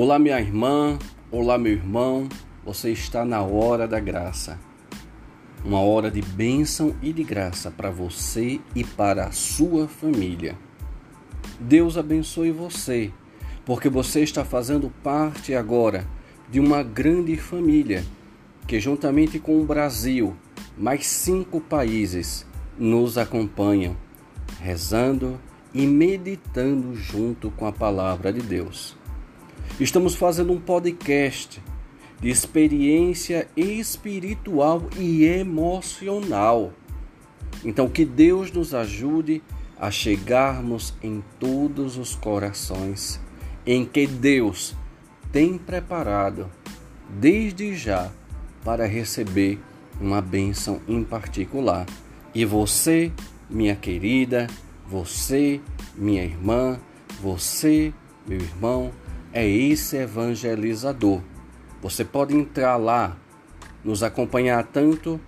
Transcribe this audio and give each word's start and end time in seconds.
Olá, 0.00 0.16
minha 0.16 0.40
irmã, 0.40 0.96
olá, 1.28 1.58
meu 1.58 1.72
irmão, 1.72 2.28
você 2.64 2.92
está 2.92 3.24
na 3.24 3.42
hora 3.42 3.88
da 3.88 3.98
graça. 3.98 4.56
Uma 5.64 5.80
hora 5.80 6.08
de 6.08 6.22
bênção 6.22 6.94
e 7.02 7.12
de 7.12 7.24
graça 7.24 7.68
para 7.68 7.90
você 7.90 8.60
e 8.76 8.84
para 8.84 9.24
a 9.24 9.32
sua 9.32 9.88
família. 9.88 10.56
Deus 11.58 11.98
abençoe 11.98 12.52
você, 12.52 13.10
porque 13.66 13.88
você 13.88 14.22
está 14.22 14.44
fazendo 14.44 14.88
parte 15.02 15.52
agora 15.52 16.06
de 16.48 16.60
uma 16.60 16.84
grande 16.84 17.36
família 17.36 18.04
que, 18.68 18.78
juntamente 18.78 19.40
com 19.40 19.60
o 19.60 19.66
Brasil, 19.66 20.36
mais 20.76 21.08
cinco 21.08 21.60
países 21.60 22.46
nos 22.78 23.18
acompanham, 23.18 23.96
rezando 24.60 25.40
e 25.74 25.88
meditando 25.88 26.94
junto 26.94 27.50
com 27.50 27.66
a 27.66 27.72
palavra 27.72 28.32
de 28.32 28.40
Deus. 28.40 28.96
Estamos 29.80 30.16
fazendo 30.16 30.52
um 30.52 30.60
podcast 30.60 31.62
de 32.20 32.28
experiência 32.28 33.46
espiritual 33.56 34.82
e 34.98 35.24
emocional. 35.24 36.72
Então, 37.64 37.88
que 37.88 38.04
Deus 38.04 38.50
nos 38.50 38.74
ajude 38.74 39.40
a 39.78 39.88
chegarmos 39.88 40.92
em 41.00 41.22
todos 41.38 41.96
os 41.96 42.16
corações 42.16 43.20
em 43.64 43.84
que 43.84 44.04
Deus 44.08 44.74
tem 45.30 45.56
preparado 45.56 46.50
desde 47.08 47.76
já 47.76 48.10
para 48.64 48.84
receber 48.84 49.60
uma 50.00 50.20
bênção 50.20 50.80
em 50.88 51.04
particular. 51.04 51.86
E 52.34 52.44
você, 52.44 53.12
minha 53.48 53.76
querida, 53.76 54.48
você, 54.88 55.60
minha 55.94 56.24
irmã, 56.24 56.80
você, 57.22 57.94
meu 58.26 58.40
irmão, 58.40 58.92
é 59.32 59.46
esse 59.46 59.96
evangelizador. 59.96 61.20
Você 61.82 62.04
pode 62.04 62.34
entrar 62.34 62.76
lá, 62.76 63.16
nos 63.84 64.02
acompanhar 64.02 64.64
tanto 64.64 65.20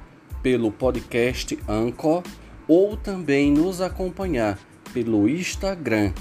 pelo 0.43 0.73
podcast 0.73 1.59
Anchor 1.69 2.23
ou 2.67 2.97
também 2.97 3.53
nos 3.53 3.81
acompanhar 3.81 4.59
pelo 4.93 5.29
Instagram. 5.29 6.13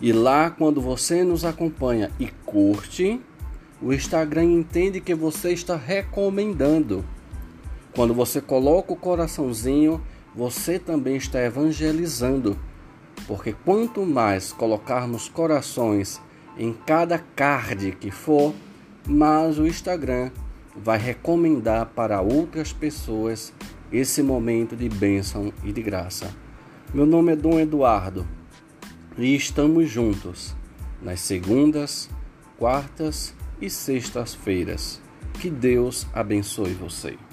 E 0.00 0.12
lá, 0.12 0.50
quando 0.50 0.80
você 0.80 1.24
nos 1.24 1.44
acompanha 1.44 2.10
e 2.20 2.26
curte, 2.44 3.20
o 3.80 3.92
Instagram 3.92 4.44
entende 4.44 5.00
que 5.00 5.14
você 5.14 5.52
está 5.52 5.76
recomendando. 5.76 7.04
Quando 7.94 8.12
você 8.12 8.40
coloca 8.40 8.92
o 8.92 8.96
coraçãozinho, 8.96 10.02
você 10.34 10.78
também 10.78 11.16
está 11.16 11.40
evangelizando. 11.40 12.58
Porque 13.26 13.54
quanto 13.64 14.04
mais 14.04 14.52
colocarmos 14.52 15.28
corações 15.28 16.20
em 16.56 16.72
cada 16.72 17.18
card 17.18 17.92
que 17.92 18.10
for, 18.10 18.54
mas 19.06 19.58
o 19.58 19.66
Instagram 19.66 20.30
vai 20.74 20.98
recomendar 20.98 21.86
para 21.86 22.20
outras 22.20 22.72
pessoas 22.72 23.52
esse 23.92 24.22
momento 24.22 24.76
de 24.76 24.88
bênção 24.88 25.52
e 25.64 25.72
de 25.72 25.82
graça. 25.82 26.34
Meu 26.92 27.06
nome 27.06 27.32
é 27.32 27.36
Dom 27.36 27.58
Eduardo 27.58 28.26
e 29.16 29.34
estamos 29.34 29.88
juntos 29.88 30.54
nas 31.00 31.20
segundas, 31.20 32.10
quartas 32.58 33.34
e 33.60 33.70
sextas-feiras. 33.70 35.00
Que 35.34 35.50
Deus 35.50 36.06
abençoe 36.14 36.72
você. 36.72 37.25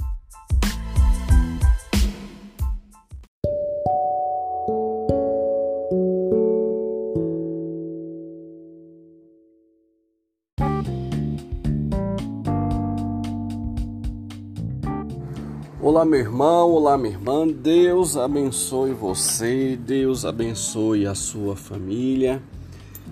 Olá, 15.86 16.06
meu 16.06 16.22
irmão, 16.22 16.72
olá, 16.72 16.98
minha 16.98 17.14
irmã. 17.14 17.46
Deus 17.46 18.16
abençoe 18.16 18.94
você, 18.94 19.76
Deus 19.76 20.24
abençoe 20.24 21.06
a 21.06 21.14
sua 21.14 21.58
família. 21.58 22.42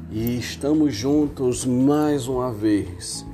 E 0.09 0.37
estamos 0.37 0.95
juntos 0.95 1.65
mais 1.65 2.29
uma 2.29 2.49
vez 2.49 3.25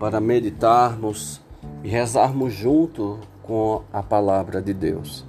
para 0.00 0.20
meditarmos 0.20 1.40
e 1.84 1.88
rezarmos 1.88 2.52
junto 2.52 3.20
com 3.44 3.82
a 3.92 4.02
palavra 4.02 4.60
de 4.60 4.74
Deus. 4.74 5.24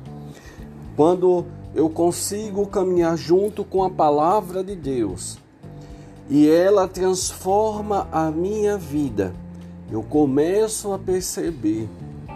Quando 0.96 1.46
eu 1.76 1.88
consigo 1.92 2.66
caminhar 2.66 3.16
junto 3.16 3.64
com 3.64 3.84
a 3.84 3.90
palavra 3.92 4.64
de 4.64 4.76
Deus 4.76 5.38
e 6.28 6.50
ela 6.50 6.88
transforma 6.88 8.08
a 8.12 8.32
minha 8.32 8.80
vida, 8.80 9.32
eu 9.92 10.02
começo 10.02 10.92
a 10.92 10.98
perceber 10.98 11.88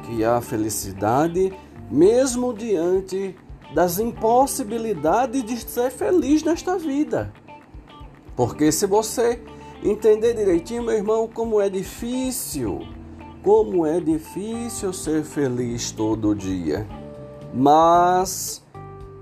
que 0.07 0.23
há 0.23 0.39
felicidade 0.39 1.53
mesmo 1.91 2.53
diante 2.53 3.35
das 3.75 3.99
impossibilidades 3.99 5.43
de 5.43 5.57
ser 5.57 5.91
feliz 5.91 6.43
nesta 6.43 6.77
vida. 6.77 7.33
Porque 8.35 8.71
se 8.71 8.85
você 8.85 9.41
entender 9.83 10.33
direitinho, 10.33 10.83
meu 10.83 10.93
irmão, 10.93 11.29
como 11.31 11.59
é 11.59 11.69
difícil, 11.69 12.87
como 13.43 13.85
é 13.85 13.99
difícil 13.99 14.93
ser 14.93 15.23
feliz 15.23 15.91
todo 15.91 16.33
dia. 16.33 16.87
Mas 17.53 18.63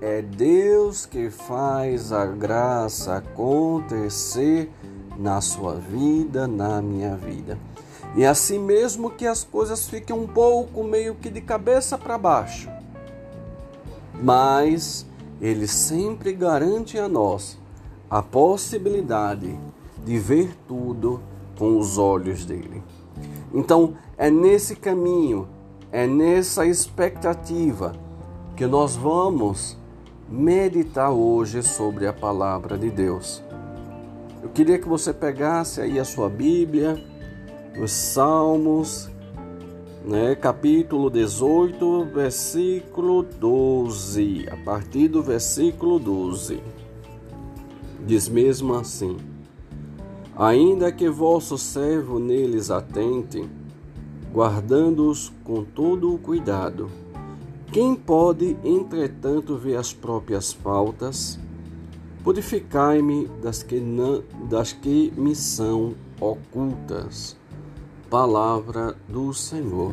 é 0.00 0.22
Deus 0.22 1.06
que 1.06 1.30
faz 1.30 2.12
a 2.12 2.26
graça 2.26 3.16
acontecer 3.16 4.70
na 5.18 5.40
sua 5.40 5.74
vida, 5.74 6.46
na 6.46 6.80
minha 6.80 7.16
vida. 7.16 7.58
E 8.16 8.24
assim 8.24 8.58
mesmo 8.58 9.10
que 9.10 9.26
as 9.26 9.44
coisas 9.44 9.86
ficam 9.88 10.20
um 10.20 10.26
pouco 10.26 10.82
meio 10.82 11.14
que 11.14 11.28
de 11.28 11.42
cabeça 11.42 11.98
para 11.98 12.16
baixo. 12.16 12.70
Mas 14.14 15.04
ele 15.40 15.66
sempre 15.66 16.32
garante 16.32 16.98
a 16.98 17.06
nós 17.06 17.58
a 18.08 18.22
possibilidade 18.22 19.58
de 20.02 20.18
ver 20.18 20.56
tudo 20.66 21.20
com 21.58 21.78
os 21.78 21.98
olhos 21.98 22.46
dele. 22.46 22.82
Então, 23.52 23.94
é 24.16 24.30
nesse 24.30 24.76
caminho, 24.76 25.46
é 25.92 26.06
nessa 26.06 26.64
expectativa 26.64 27.94
que 28.56 28.66
nós 28.66 28.96
vamos 28.96 29.76
meditar 30.28 31.10
hoje 31.10 31.62
sobre 31.62 32.06
a 32.06 32.12
palavra 32.12 32.78
de 32.78 32.90
Deus. 32.90 33.42
Eu 34.42 34.48
queria 34.48 34.78
que 34.78 34.88
você 34.88 35.12
pegasse 35.12 35.80
aí 35.80 35.98
a 35.98 36.04
sua 36.04 36.30
Bíblia 36.30 37.02
os 37.78 37.92
Salmos, 37.92 39.10
né, 40.02 40.34
capítulo 40.34 41.10
18, 41.10 42.06
versículo 42.06 43.22
12, 43.22 44.48
a 44.50 44.56
partir 44.56 45.08
do 45.08 45.22
versículo 45.22 45.98
12. 45.98 46.62
Diz 48.06 48.28
mesmo 48.28 48.74
assim: 48.74 49.18
Ainda 50.34 50.90
que 50.90 51.08
vosso 51.10 51.58
servo 51.58 52.18
neles 52.18 52.70
atente, 52.70 53.46
guardando-os 54.32 55.30
com 55.44 55.62
todo 55.62 56.14
o 56.14 56.18
cuidado, 56.18 56.88
quem 57.70 57.94
pode, 57.94 58.56
entretanto, 58.64 59.56
ver 59.56 59.76
as 59.76 59.92
próprias 59.92 60.50
faltas? 60.50 61.38
Purificai-me 62.24 63.28
das 63.42 63.62
que, 63.62 63.82
das 64.48 64.72
que 64.72 65.12
me 65.16 65.34
são 65.34 65.94
ocultas 66.18 67.36
palavra 68.10 68.96
do 69.08 69.32
Senhor. 69.34 69.92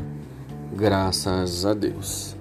Graças 0.73 1.65
a 1.65 1.73
Deus. 1.73 2.35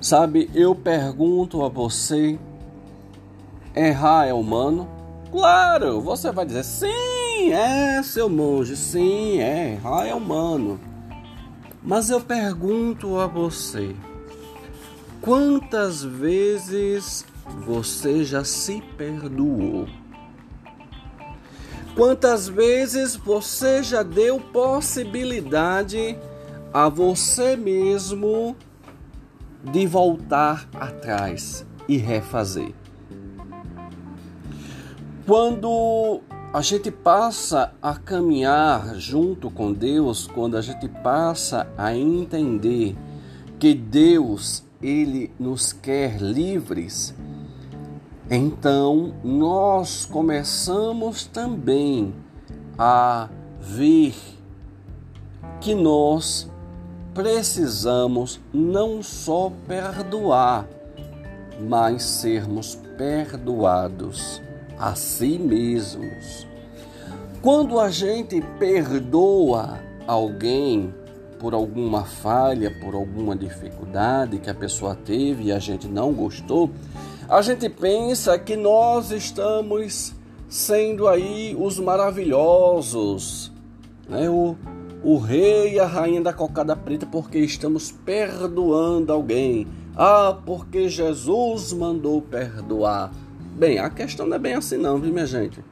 Sabe, 0.00 0.50
eu 0.54 0.74
pergunto 0.74 1.62
a 1.62 1.68
você: 1.68 2.38
errar 3.74 4.26
é 4.26 4.34
humano? 4.34 4.88
Claro, 5.30 6.00
você 6.00 6.32
vai 6.32 6.44
dizer 6.44 6.64
sim, 6.64 7.52
é 7.52 8.02
seu 8.02 8.28
monge, 8.28 8.76
sim, 8.76 9.38
é, 9.38 9.74
errar 9.74 10.06
é 10.06 10.14
humano. 10.14 10.80
Mas 11.82 12.10
eu 12.10 12.20
pergunto 12.20 13.18
a 13.18 13.26
você: 13.26 13.94
quantas 15.20 16.02
vezes 16.02 17.24
você 17.66 18.24
já 18.24 18.42
se 18.42 18.80
perdoou? 18.96 19.86
Quantas 22.00 22.48
vezes 22.48 23.14
você 23.14 23.82
já 23.82 24.02
deu 24.02 24.40
possibilidade 24.40 26.18
a 26.72 26.88
você 26.88 27.58
mesmo 27.58 28.56
de 29.70 29.86
voltar 29.86 30.66
atrás 30.72 31.66
e 31.86 31.98
refazer? 31.98 32.72
Quando 35.26 36.22
a 36.54 36.62
gente 36.62 36.90
passa 36.90 37.74
a 37.82 37.94
caminhar 37.94 38.94
junto 38.94 39.50
com 39.50 39.70
Deus, 39.70 40.26
quando 40.26 40.56
a 40.56 40.62
gente 40.62 40.88
passa 40.88 41.70
a 41.76 41.94
entender 41.94 42.96
que 43.58 43.74
Deus 43.74 44.64
ele 44.80 45.30
nos 45.38 45.74
quer 45.74 46.16
livres, 46.16 47.14
então 48.30 49.12
nós 49.24 50.06
começamos 50.06 51.26
também 51.26 52.14
a 52.78 53.28
ver 53.60 54.14
que 55.60 55.74
nós 55.74 56.48
precisamos 57.12 58.40
não 58.54 59.02
só 59.02 59.52
perdoar, 59.66 60.68
mas 61.68 62.04
sermos 62.04 62.78
perdoados 62.96 64.40
a 64.78 64.94
si 64.94 65.38
mesmos. 65.38 66.46
Quando 67.42 67.80
a 67.80 67.90
gente 67.90 68.40
perdoa 68.58 69.80
alguém 70.06 70.94
por 71.38 71.52
alguma 71.54 72.04
falha, 72.04 72.70
por 72.80 72.94
alguma 72.94 73.34
dificuldade 73.34 74.38
que 74.38 74.50
a 74.50 74.54
pessoa 74.54 74.94
teve 74.94 75.44
e 75.44 75.52
a 75.52 75.58
gente 75.58 75.88
não 75.88 76.12
gostou, 76.12 76.70
a 77.30 77.40
gente 77.42 77.68
pensa 77.68 78.36
que 78.36 78.56
nós 78.56 79.12
estamos 79.12 80.12
sendo 80.48 81.06
aí 81.06 81.56
os 81.56 81.78
maravilhosos, 81.78 83.52
né? 84.08 84.28
o, 84.28 84.56
o 85.00 85.16
rei 85.16 85.74
e 85.74 85.78
a 85.78 85.86
rainha 85.86 86.20
da 86.20 86.32
cocada 86.32 86.74
preta, 86.74 87.06
porque 87.06 87.38
estamos 87.38 87.92
perdoando 87.92 89.12
alguém. 89.12 89.68
Ah, 89.96 90.36
porque 90.44 90.88
Jesus 90.88 91.72
mandou 91.72 92.20
perdoar. 92.20 93.12
Bem, 93.56 93.78
a 93.78 93.88
questão 93.88 94.26
não 94.26 94.34
é 94.34 94.38
bem 94.40 94.54
assim 94.54 94.76
não, 94.76 94.98
viu 94.98 95.12
minha 95.12 95.26
gente? 95.26 95.62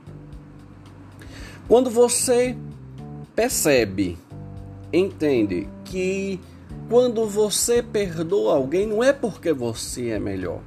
Quando 1.66 1.90
você 1.90 2.56
percebe, 3.34 4.16
entende 4.92 5.68
que 5.84 6.40
quando 6.88 7.26
você 7.26 7.82
perdoa 7.82 8.54
alguém 8.54 8.86
não 8.86 9.02
é 9.02 9.12
porque 9.12 9.52
você 9.52 10.10
é 10.10 10.20
melhor. 10.20 10.60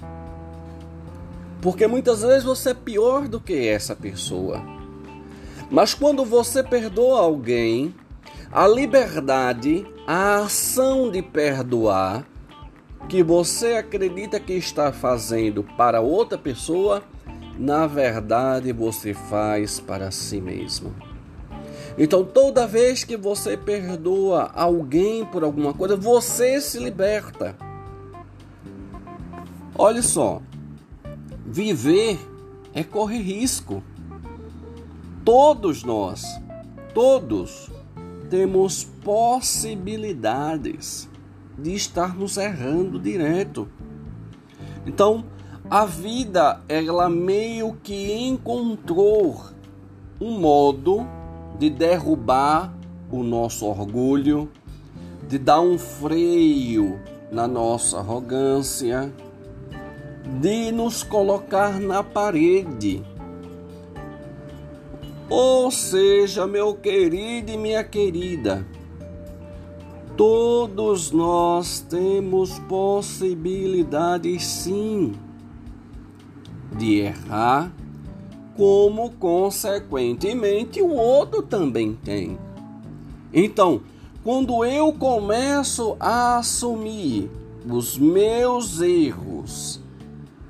Porque 1.61 1.85
muitas 1.85 2.21
vezes 2.21 2.43
você 2.43 2.71
é 2.71 2.73
pior 2.73 3.27
do 3.27 3.39
que 3.39 3.67
essa 3.67 3.95
pessoa. 3.95 4.61
Mas 5.69 5.93
quando 5.93 6.25
você 6.25 6.63
perdoa 6.63 7.19
alguém, 7.19 7.93
a 8.51 8.67
liberdade, 8.67 9.85
a 10.05 10.39
ação 10.39 11.09
de 11.09 11.21
perdoar 11.21 12.25
que 13.07 13.23
você 13.23 13.75
acredita 13.75 14.39
que 14.39 14.53
está 14.53 14.91
fazendo 14.91 15.63
para 15.63 16.01
outra 16.01 16.37
pessoa, 16.37 17.03
na 17.57 17.87
verdade 17.87 18.73
você 18.73 19.13
faz 19.13 19.79
para 19.79 20.11
si 20.11 20.41
mesmo. 20.41 20.93
Então, 21.97 22.23
toda 22.23 22.65
vez 22.65 23.03
que 23.03 23.17
você 23.17 23.55
perdoa 23.57 24.49
alguém 24.53 25.25
por 25.25 25.43
alguma 25.43 25.73
coisa, 25.73 25.95
você 25.95 26.59
se 26.59 26.79
liberta. 26.79 27.55
Olha 29.77 30.01
só, 30.01 30.41
Viver 31.45 32.19
é 32.73 32.83
correr 32.83 33.21
risco. 33.21 33.83
Todos 35.25 35.83
nós, 35.83 36.23
todos, 36.93 37.69
temos 38.29 38.83
possibilidades 39.03 41.09
de 41.57 41.73
estarmos 41.73 42.37
errando 42.37 42.99
direto. 42.99 43.67
Então, 44.85 45.25
a 45.69 45.85
vida, 45.85 46.61
ela 46.67 47.09
meio 47.09 47.77
que 47.83 48.13
encontrou 48.13 49.41
um 50.19 50.39
modo 50.39 51.05
de 51.57 51.69
derrubar 51.69 52.73
o 53.11 53.23
nosso 53.23 53.65
orgulho, 53.65 54.49
de 55.27 55.37
dar 55.37 55.61
um 55.61 55.77
freio 55.77 56.99
na 57.31 57.47
nossa 57.47 57.99
arrogância, 57.99 59.13
de 60.39 60.71
nos 60.71 61.03
colocar 61.03 61.79
na 61.79 62.03
parede. 62.03 63.03
Ou 65.29 65.71
seja, 65.71 66.45
meu 66.45 66.73
querido 66.73 67.51
e 67.51 67.57
minha 67.57 67.83
querida, 67.83 68.65
todos 70.17 71.11
nós 71.11 71.79
temos 71.79 72.59
possibilidades 72.59 74.45
sim 74.45 75.13
de 76.77 76.99
errar, 76.99 77.71
como 78.55 79.11
consequentemente 79.11 80.81
o 80.81 80.91
outro 80.91 81.41
também 81.41 81.97
tem. 82.03 82.37
Então, 83.33 83.81
quando 84.23 84.63
eu 84.63 84.93
começo 84.93 85.95
a 85.99 86.37
assumir 86.37 87.29
os 87.67 87.97
meus 87.97 88.81
erros, 88.81 89.80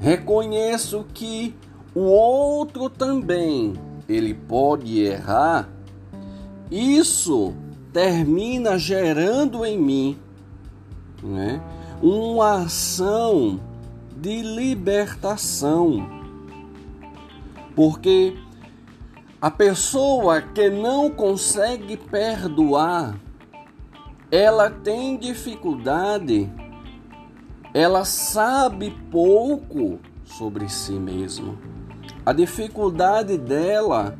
Reconheço 0.01 1.05
que 1.13 1.55
o 1.93 1.99
outro 1.99 2.89
também 2.89 3.73
ele 4.09 4.33
pode 4.33 4.99
errar. 4.99 5.69
Isso 6.71 7.53
termina 7.93 8.79
gerando 8.79 9.63
em 9.63 9.77
mim 9.77 10.17
né, 11.21 11.61
uma 12.01 12.63
ação 12.63 13.59
de 14.17 14.41
libertação. 14.41 16.09
Porque 17.75 18.35
a 19.39 19.51
pessoa 19.51 20.41
que 20.41 20.67
não 20.67 21.11
consegue 21.11 21.95
perdoar, 21.95 23.19
ela 24.31 24.67
tem 24.71 25.15
dificuldade 25.15 26.49
ela 27.73 28.03
sabe 28.03 28.91
pouco 29.09 29.99
sobre 30.25 30.69
si 30.69 30.93
mesma. 30.93 31.55
A 32.25 32.33
dificuldade 32.33 33.37
dela 33.37 34.17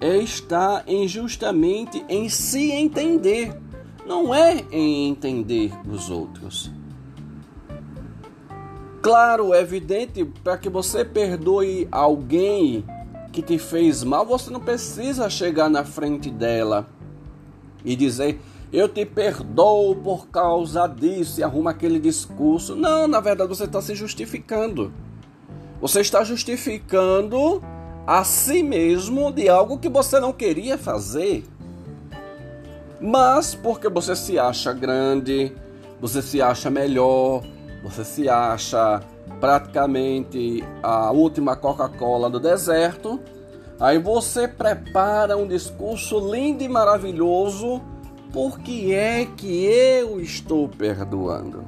é 0.00 0.16
estar 0.18 0.84
em 0.86 1.06
justamente 1.08 2.04
em 2.08 2.28
se 2.28 2.70
entender, 2.70 3.56
não 4.06 4.34
é 4.34 4.64
em 4.70 5.08
entender 5.08 5.72
os 5.88 6.10
outros. 6.10 6.70
Claro, 9.00 9.52
é 9.52 9.60
evidente, 9.60 10.24
para 10.24 10.56
que 10.56 10.68
você 10.68 11.04
perdoe 11.04 11.88
alguém 11.90 12.84
que 13.32 13.42
te 13.42 13.58
fez 13.58 14.04
mal, 14.04 14.24
você 14.24 14.50
não 14.50 14.60
precisa 14.60 15.28
chegar 15.28 15.68
na 15.68 15.84
frente 15.84 16.30
dela 16.30 16.86
e 17.84 17.96
dizer: 17.96 18.40
eu 18.72 18.88
te 18.88 19.04
perdoo 19.04 19.94
por 19.94 20.28
causa 20.28 20.86
disso 20.86 21.40
e 21.40 21.44
arruma 21.44 21.72
aquele 21.72 21.98
discurso. 21.98 22.74
Não, 22.74 23.06
na 23.06 23.20
verdade 23.20 23.48
você 23.48 23.64
está 23.64 23.82
se 23.82 23.94
justificando. 23.94 24.92
Você 25.80 26.00
está 26.00 26.24
justificando 26.24 27.62
a 28.06 28.24
si 28.24 28.62
mesmo 28.62 29.30
de 29.30 29.48
algo 29.48 29.78
que 29.78 29.90
você 29.90 30.18
não 30.18 30.32
queria 30.32 30.78
fazer. 30.78 31.44
Mas 32.98 33.54
porque 33.54 33.88
você 33.88 34.16
se 34.16 34.38
acha 34.38 34.72
grande, 34.72 35.52
você 36.00 36.22
se 36.22 36.40
acha 36.40 36.70
melhor, 36.70 37.42
você 37.82 38.04
se 38.04 38.28
acha 38.28 39.02
praticamente 39.38 40.64
a 40.82 41.10
última 41.10 41.56
Coca-Cola 41.56 42.30
do 42.30 42.40
deserto, 42.40 43.20
aí 43.78 43.98
você 43.98 44.46
prepara 44.46 45.36
um 45.36 45.46
discurso 45.46 46.18
lindo 46.32 46.62
e 46.62 46.68
maravilhoso 46.68 47.82
por 48.32 48.58
que 48.60 48.94
é 48.94 49.26
que 49.36 49.64
eu 49.64 50.18
estou 50.20 50.68
perdoando? 50.68 51.64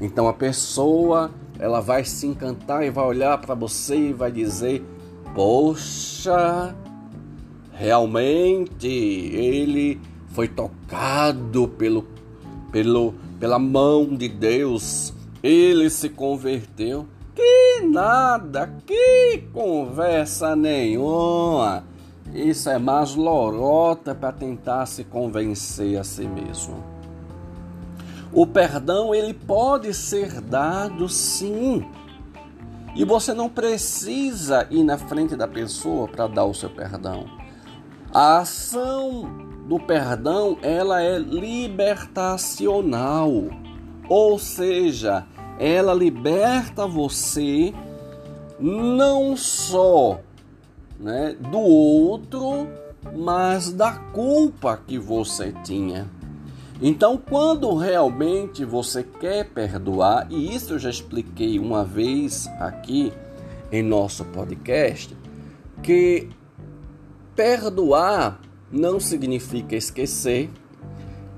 Então 0.00 0.28
a 0.28 0.32
pessoa, 0.32 1.30
ela 1.58 1.80
vai 1.80 2.04
se 2.04 2.26
encantar 2.26 2.84
e 2.84 2.90
vai 2.90 3.04
olhar 3.06 3.38
para 3.38 3.54
você 3.54 4.10
e 4.10 4.12
vai 4.12 4.30
dizer: 4.30 4.84
"Poxa, 5.34 6.74
realmente 7.72 8.86
ele 8.86 9.98
foi 10.28 10.48
tocado 10.48 11.66
pelo 11.68 12.04
pelo 12.70 13.14
pela 13.40 13.58
mão 13.58 14.06
de 14.14 14.28
Deus, 14.28 15.14
ele 15.42 15.88
se 15.88 16.10
converteu". 16.10 17.06
Que 17.34 17.80
nada, 17.86 18.70
que 18.86 19.44
conversa 19.52 20.54
nenhuma. 20.54 21.84
Isso 22.34 22.68
é 22.68 22.78
mais 22.78 23.14
lorota 23.14 24.14
para 24.14 24.32
tentar 24.32 24.84
se 24.86 25.04
convencer 25.04 25.98
a 25.98 26.04
si 26.04 26.26
mesmo. 26.26 26.84
O 28.32 28.46
perdão 28.46 29.14
ele 29.14 29.32
pode 29.32 29.94
ser 29.94 30.40
dado 30.40 31.08
sim. 31.08 31.86
E 32.94 33.04
você 33.04 33.32
não 33.32 33.48
precisa 33.48 34.66
ir 34.70 34.82
na 34.82 34.98
frente 34.98 35.36
da 35.36 35.48
pessoa 35.48 36.08
para 36.08 36.26
dar 36.26 36.44
o 36.44 36.54
seu 36.54 36.68
perdão. 36.68 37.24
A 38.12 38.38
ação 38.38 39.46
do 39.66 39.78
perdão, 39.78 40.58
ela 40.62 41.02
é 41.02 41.18
libertacional. 41.18 43.30
Ou 44.08 44.38
seja, 44.38 45.26
ela 45.58 45.92
liberta 45.92 46.86
você 46.86 47.74
não 48.58 49.36
só 49.36 50.20
né, 50.98 51.36
do 51.50 51.58
outro, 51.58 52.68
mas 53.14 53.72
da 53.72 53.92
culpa 53.92 54.80
que 54.86 54.98
você 54.98 55.52
tinha. 55.64 56.06
Então, 56.80 57.16
quando 57.16 57.74
realmente 57.74 58.64
você 58.64 59.02
quer 59.02 59.48
perdoar, 59.48 60.26
e 60.30 60.54
isso 60.54 60.74
eu 60.74 60.78
já 60.78 60.90
expliquei 60.90 61.58
uma 61.58 61.84
vez 61.84 62.46
aqui 62.60 63.12
em 63.72 63.82
nosso 63.82 64.24
podcast, 64.26 65.16
que 65.82 66.28
perdoar 67.34 68.40
não 68.70 69.00
significa 69.00 69.76
esquecer. 69.76 70.50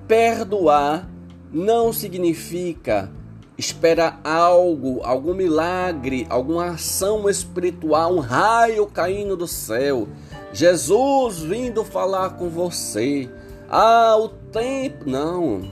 Perdoar 0.06 1.08
não 1.52 1.92
significa 1.92 3.10
esperar 3.58 4.20
algo, 4.22 5.00
algum 5.02 5.34
milagre, 5.34 6.26
alguma 6.30 6.70
ação 6.70 7.28
espiritual, 7.28 8.14
um 8.14 8.20
raio 8.20 8.86
caindo 8.86 9.36
do 9.36 9.48
céu. 9.48 10.06
Jesus 10.52 11.40
vindo 11.40 11.84
falar 11.84 12.30
com 12.30 12.48
você. 12.48 13.28
Ah, 13.68 14.16
o 14.16 14.28
tempo. 14.28 15.10
Não. 15.10 15.68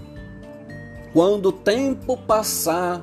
Quando 1.12 1.47
o 1.47 1.52
tempo 1.52 2.16
passar, 2.16 3.02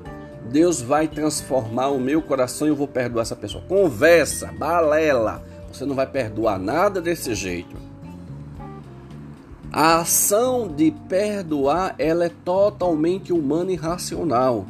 Deus 0.52 0.82
vai 0.82 1.08
transformar 1.08 1.88
o 1.88 2.00
meu 2.00 2.22
coração 2.22 2.68
e 2.68 2.72
eu 2.72 2.76
vou 2.76 2.88
perdoar 2.88 3.24
essa 3.24 3.36
pessoa. 3.36 3.64
Conversa, 3.68 4.52
balela. 4.52 5.42
Você 5.72 5.86
não 5.86 5.96
vai 5.96 6.06
perdoar 6.06 6.60
nada 6.60 7.02
desse 7.02 7.34
jeito. 7.34 7.76
A 9.76 10.02
ação 10.02 10.68
de 10.68 10.92
perdoar, 11.10 11.96
ela 11.98 12.26
é 12.26 12.32
totalmente 12.46 13.34
humana 13.34 13.72
e 13.72 13.76
racional. 13.76 14.68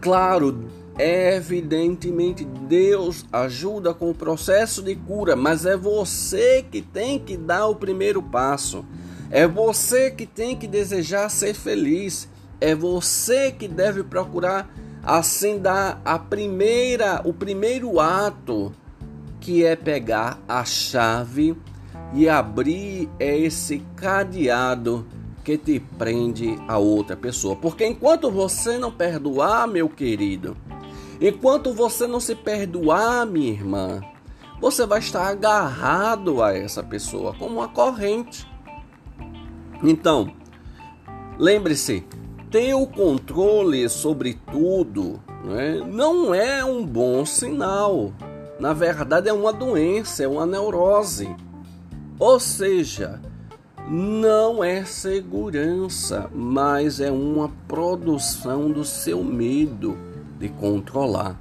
Claro, 0.00 0.68
evidentemente 0.98 2.44
Deus 2.44 3.24
ajuda 3.32 3.94
com 3.94 4.10
o 4.10 4.14
processo 4.14 4.82
de 4.82 4.96
cura, 4.96 5.36
mas 5.36 5.64
é 5.64 5.76
você 5.76 6.66
que 6.68 6.82
tem 6.82 7.20
que 7.20 7.36
dar 7.36 7.68
o 7.68 7.76
primeiro 7.76 8.20
passo. 8.20 8.84
É 9.30 9.46
você 9.46 10.10
que 10.10 10.26
tem 10.26 10.56
que 10.56 10.66
desejar 10.66 11.28
ser 11.28 11.54
feliz. 11.54 12.28
É 12.60 12.74
você 12.74 13.52
que 13.52 13.68
deve 13.68 14.02
procurar 14.02 14.68
assim 15.04 15.60
dar 15.60 16.02
a 16.04 16.18
primeira, 16.18 17.22
o 17.24 17.32
primeiro 17.32 18.00
ato, 18.00 18.72
que 19.40 19.64
é 19.64 19.76
pegar 19.76 20.40
a 20.48 20.64
chave 20.64 21.56
e 22.14 22.28
abrir 22.28 23.08
esse 23.18 23.82
cadeado 23.96 25.06
que 25.44 25.56
te 25.56 25.80
prende 25.80 26.56
a 26.68 26.78
outra 26.78 27.16
pessoa. 27.16 27.56
Porque 27.56 27.86
enquanto 27.86 28.30
você 28.30 28.78
não 28.78 28.92
perdoar, 28.92 29.66
meu 29.66 29.88
querido, 29.88 30.56
enquanto 31.20 31.72
você 31.72 32.06
não 32.06 32.20
se 32.20 32.34
perdoar, 32.34 33.26
minha 33.26 33.50
irmã, 33.50 34.00
você 34.60 34.86
vai 34.86 35.00
estar 35.00 35.26
agarrado 35.26 36.42
a 36.42 36.56
essa 36.56 36.82
pessoa 36.82 37.34
como 37.34 37.56
uma 37.56 37.68
corrente. 37.68 38.46
Então, 39.82 40.32
lembre-se, 41.36 42.04
ter 42.50 42.74
o 42.74 42.86
controle 42.86 43.88
sobre 43.88 44.34
tudo 44.52 45.20
né, 45.44 45.82
não 45.86 46.32
é 46.34 46.64
um 46.64 46.86
bom 46.86 47.26
sinal. 47.26 48.12
Na 48.60 48.72
verdade, 48.72 49.28
é 49.28 49.32
uma 49.32 49.52
doença, 49.52 50.22
é 50.22 50.28
uma 50.28 50.46
neurose. 50.46 51.34
Ou 52.18 52.38
seja, 52.38 53.20
não 53.88 54.62
é 54.62 54.84
segurança, 54.84 56.30
mas 56.32 57.00
é 57.00 57.10
uma 57.10 57.48
produção 57.66 58.70
do 58.70 58.84
seu 58.84 59.24
medo 59.24 59.98
de 60.38 60.48
controlar. 60.48 61.40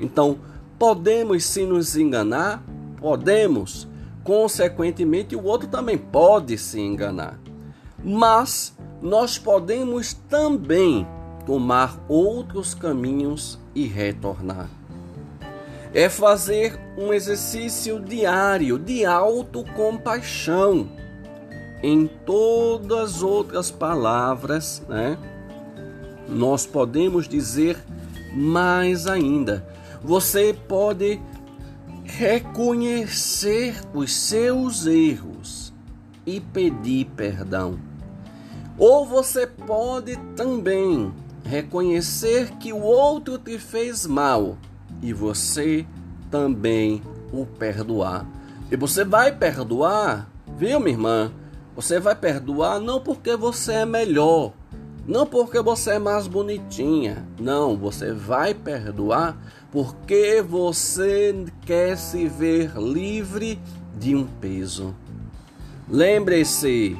Então, 0.00 0.38
podemos 0.78 1.44
sim 1.44 1.66
nos 1.66 1.96
enganar? 1.96 2.62
Podemos. 2.96 3.86
Consequentemente, 4.22 5.36
o 5.36 5.44
outro 5.44 5.68
também 5.68 5.98
pode 5.98 6.56
se 6.56 6.80
enganar. 6.80 7.38
Mas 8.02 8.74
nós 9.02 9.38
podemos 9.38 10.14
também 10.14 11.06
tomar 11.44 12.02
outros 12.08 12.74
caminhos 12.74 13.58
e 13.74 13.86
retornar 13.86 14.68
é 15.94 16.08
fazer 16.08 16.76
um 16.98 17.12
exercício 17.12 18.00
diário 18.00 18.76
de 18.78 19.04
autocompaixão. 19.04 20.88
Em 21.80 22.08
todas 22.08 22.98
as 22.98 23.22
outras 23.22 23.70
palavras, 23.70 24.82
né? 24.88 25.16
Nós 26.28 26.66
podemos 26.66 27.28
dizer 27.28 27.78
mais 28.32 29.06
ainda. 29.06 29.64
Você 30.02 30.56
pode 30.66 31.20
reconhecer 32.02 33.76
os 33.94 34.12
seus 34.12 34.86
erros 34.86 35.72
e 36.26 36.40
pedir 36.40 37.04
perdão. 37.16 37.78
Ou 38.76 39.06
você 39.06 39.46
pode 39.46 40.16
também 40.34 41.12
reconhecer 41.44 42.50
que 42.56 42.72
o 42.72 42.80
outro 42.80 43.38
te 43.38 43.58
fez 43.58 44.06
mal 44.06 44.56
e 45.04 45.12
você 45.12 45.84
também 46.30 47.02
o 47.30 47.44
perdoar. 47.44 48.26
E 48.70 48.76
você 48.76 49.04
vai 49.04 49.30
perdoar, 49.30 50.30
viu, 50.56 50.80
minha 50.80 50.92
irmã? 50.92 51.30
Você 51.76 52.00
vai 52.00 52.14
perdoar 52.14 52.80
não 52.80 53.00
porque 53.00 53.36
você 53.36 53.72
é 53.72 53.84
melhor, 53.84 54.52
não 55.06 55.26
porque 55.26 55.60
você 55.60 55.92
é 55.92 55.98
mais 55.98 56.26
bonitinha. 56.26 57.28
Não, 57.38 57.76
você 57.76 58.12
vai 58.12 58.54
perdoar 58.54 59.36
porque 59.70 60.40
você 60.40 61.44
quer 61.66 61.98
se 61.98 62.26
ver 62.26 62.72
livre 62.78 63.60
de 63.98 64.16
um 64.16 64.24
peso. 64.24 64.94
Lembre-se, 65.86 66.96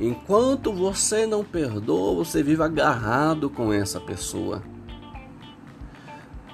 enquanto 0.00 0.72
você 0.72 1.26
não 1.26 1.44
perdoa, 1.44 2.24
você 2.24 2.42
vive 2.42 2.64
agarrado 2.64 3.48
com 3.48 3.72
essa 3.72 4.00
pessoa. 4.00 4.73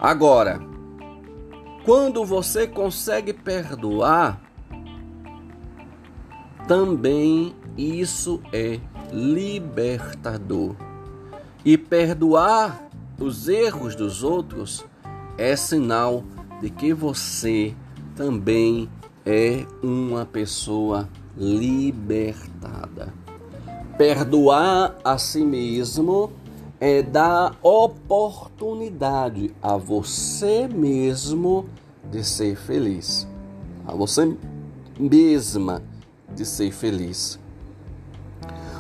Agora, 0.01 0.59
quando 1.85 2.25
você 2.25 2.67
consegue 2.67 3.35
perdoar, 3.35 4.41
também 6.67 7.55
isso 7.77 8.41
é 8.51 8.81
libertador. 9.13 10.75
E 11.63 11.77
perdoar 11.77 12.89
os 13.19 13.47
erros 13.47 13.95
dos 13.95 14.23
outros 14.23 14.87
é 15.37 15.55
sinal 15.55 16.25
de 16.63 16.71
que 16.71 16.95
você 16.95 17.75
também 18.17 18.89
é 19.27 19.67
uma 19.83 20.25
pessoa 20.25 21.11
libertada. 21.37 23.13
Perdoar 23.99 24.97
a 25.05 25.19
si 25.19 25.45
mesmo 25.45 26.33
é 26.81 27.03
dar 27.03 27.59
oportunidade 27.63 29.55
a 29.63 29.77
você 29.77 30.67
mesmo 30.67 31.67
de 32.11 32.25
ser 32.25 32.57
feliz, 32.57 33.29
a 33.87 33.95
você 33.95 34.35
mesma 34.99 35.83
de 36.35 36.47
ser 36.47 36.73
feliz. 36.73 37.39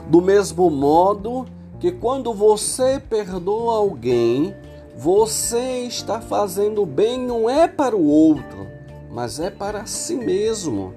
Do 0.09 0.23
mesmo 0.23 0.71
modo 0.71 1.45
que 1.79 1.93
quando 1.93 2.33
você 2.33 2.99
perdoa 2.99 3.77
alguém, 3.77 4.55
você 4.97 5.83
está 5.83 6.21
fazendo 6.21 6.87
bem 6.87 7.19
não 7.19 7.49
é 7.51 7.69
para 7.69 7.95
o 7.95 8.07
outro, 8.07 8.67
mas 9.11 9.39
é 9.39 9.51
para 9.51 9.85
si 9.85 10.15
mesmo. 10.15 10.95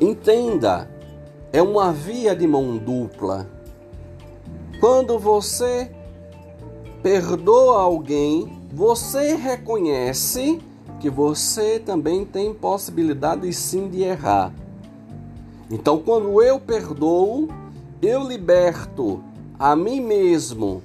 Entenda, 0.00 0.88
é 1.50 1.62
uma 1.62 1.92
via 1.92 2.36
de 2.36 2.46
mão 2.46 2.76
dupla. 2.76 3.57
Quando 4.80 5.18
você 5.18 5.90
perdoa 7.02 7.80
alguém, 7.80 8.60
você 8.72 9.34
reconhece 9.34 10.60
que 11.00 11.10
você 11.10 11.80
também 11.80 12.24
tem 12.24 12.54
possibilidade 12.54 13.52
sim 13.52 13.88
de 13.88 14.02
errar. 14.02 14.52
Então, 15.68 15.98
quando 15.98 16.40
eu 16.40 16.60
perdoo, 16.60 17.48
eu 18.00 18.22
liberto 18.22 19.20
a 19.58 19.74
mim 19.74 20.00
mesmo 20.00 20.80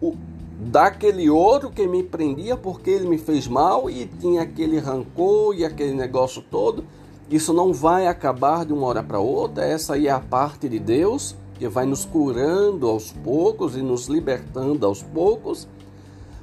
o, 0.00 0.14
daquele 0.58 1.28
outro 1.28 1.70
que 1.70 1.86
me 1.86 2.02
prendia 2.02 2.56
porque 2.56 2.88
ele 2.88 3.06
me 3.06 3.18
fez 3.18 3.46
mal 3.46 3.90
e 3.90 4.06
tinha 4.06 4.40
aquele 4.40 4.78
rancor 4.78 5.54
e 5.54 5.66
aquele 5.66 5.92
negócio 5.92 6.42
todo. 6.50 6.82
Isso 7.30 7.52
não 7.52 7.74
vai 7.74 8.06
acabar 8.06 8.64
de 8.64 8.72
uma 8.72 8.86
hora 8.86 9.02
para 9.02 9.18
outra, 9.18 9.66
essa 9.66 9.94
aí 9.94 10.08
é 10.08 10.10
a 10.10 10.20
parte 10.20 10.66
de 10.66 10.78
Deus 10.78 11.36
que 11.54 11.68
vai 11.68 11.86
nos 11.86 12.04
curando 12.04 12.88
aos 12.88 13.12
poucos 13.12 13.76
e 13.76 13.82
nos 13.82 14.06
libertando 14.06 14.86
aos 14.86 15.02
poucos, 15.02 15.68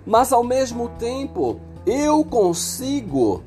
mas 0.06 0.32
ao 0.32 0.44
mesmo 0.44 0.89
tempo 0.98 1.60
eu 1.86 2.24
consigo 2.24 3.44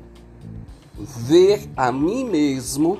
ver 0.97 1.69
a 1.75 1.91
mim 1.91 2.23
mesmo 2.23 2.99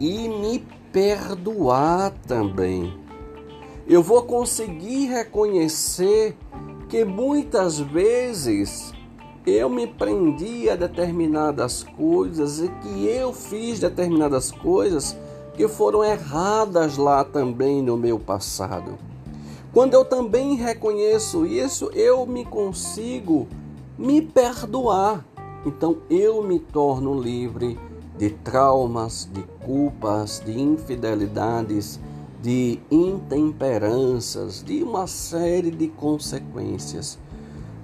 e 0.00 0.28
me 0.28 0.58
perdoar 0.92 2.12
também. 2.26 2.92
Eu 3.86 4.02
vou 4.02 4.22
conseguir 4.22 5.06
reconhecer 5.06 6.36
que 6.88 7.04
muitas 7.04 7.78
vezes 7.78 8.92
eu 9.46 9.68
me 9.68 9.86
prendi 9.86 10.70
a 10.70 10.76
determinadas 10.76 11.82
coisas 11.82 12.60
e 12.60 12.68
que 12.68 13.06
eu 13.06 13.32
fiz 13.32 13.78
determinadas 13.78 14.50
coisas 14.50 15.16
que 15.54 15.68
foram 15.68 16.04
erradas 16.04 16.96
lá 16.96 17.24
também 17.24 17.82
no 17.82 17.96
meu 17.96 18.18
passado. 18.18 18.98
Quando 19.72 19.94
eu 19.94 20.04
também 20.04 20.54
reconheço 20.54 21.46
isso, 21.46 21.90
eu 21.94 22.26
me 22.26 22.44
consigo 22.44 23.48
me 23.98 24.20
perdoar. 24.22 25.24
Então 25.66 25.96
eu 26.10 26.42
me 26.42 26.58
torno 26.58 27.20
livre 27.20 27.78
de 28.16 28.30
traumas, 28.30 29.28
de 29.32 29.42
culpas, 29.64 30.40
de 30.44 30.60
infidelidades, 30.60 31.98
de 32.40 32.78
intemperanças, 32.90 34.62
de 34.62 34.82
uma 34.82 35.06
série 35.06 35.70
de 35.70 35.88
consequências. 35.88 37.18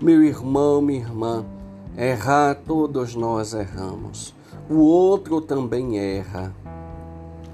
Meu 0.00 0.22
irmão, 0.22 0.80
minha 0.80 1.00
irmã, 1.00 1.44
errar 1.96 2.54
todos 2.54 3.14
nós 3.14 3.54
erramos. 3.54 4.34
O 4.68 4.76
outro 4.76 5.40
também 5.40 5.98
erra. 5.98 6.54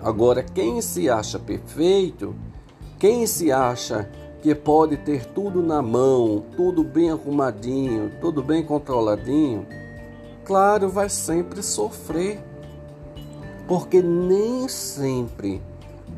Agora, 0.02 0.42
quem 0.42 0.80
se 0.80 1.08
acha 1.10 1.38
perfeito, 1.38 2.34
quem 2.98 3.26
se 3.26 3.50
acha 3.50 4.08
que 4.42 4.54
pode 4.54 4.96
ter 4.98 5.26
tudo 5.26 5.62
na 5.62 5.82
mão, 5.82 6.44
tudo 6.56 6.84
bem 6.84 7.10
arrumadinho, 7.10 8.12
tudo 8.20 8.42
bem 8.42 8.64
controladinho, 8.64 9.66
claro, 10.44 10.88
vai 10.88 11.08
sempre 11.08 11.62
sofrer. 11.62 12.40
Porque 13.66 14.00
nem 14.00 14.68
sempre 14.68 15.60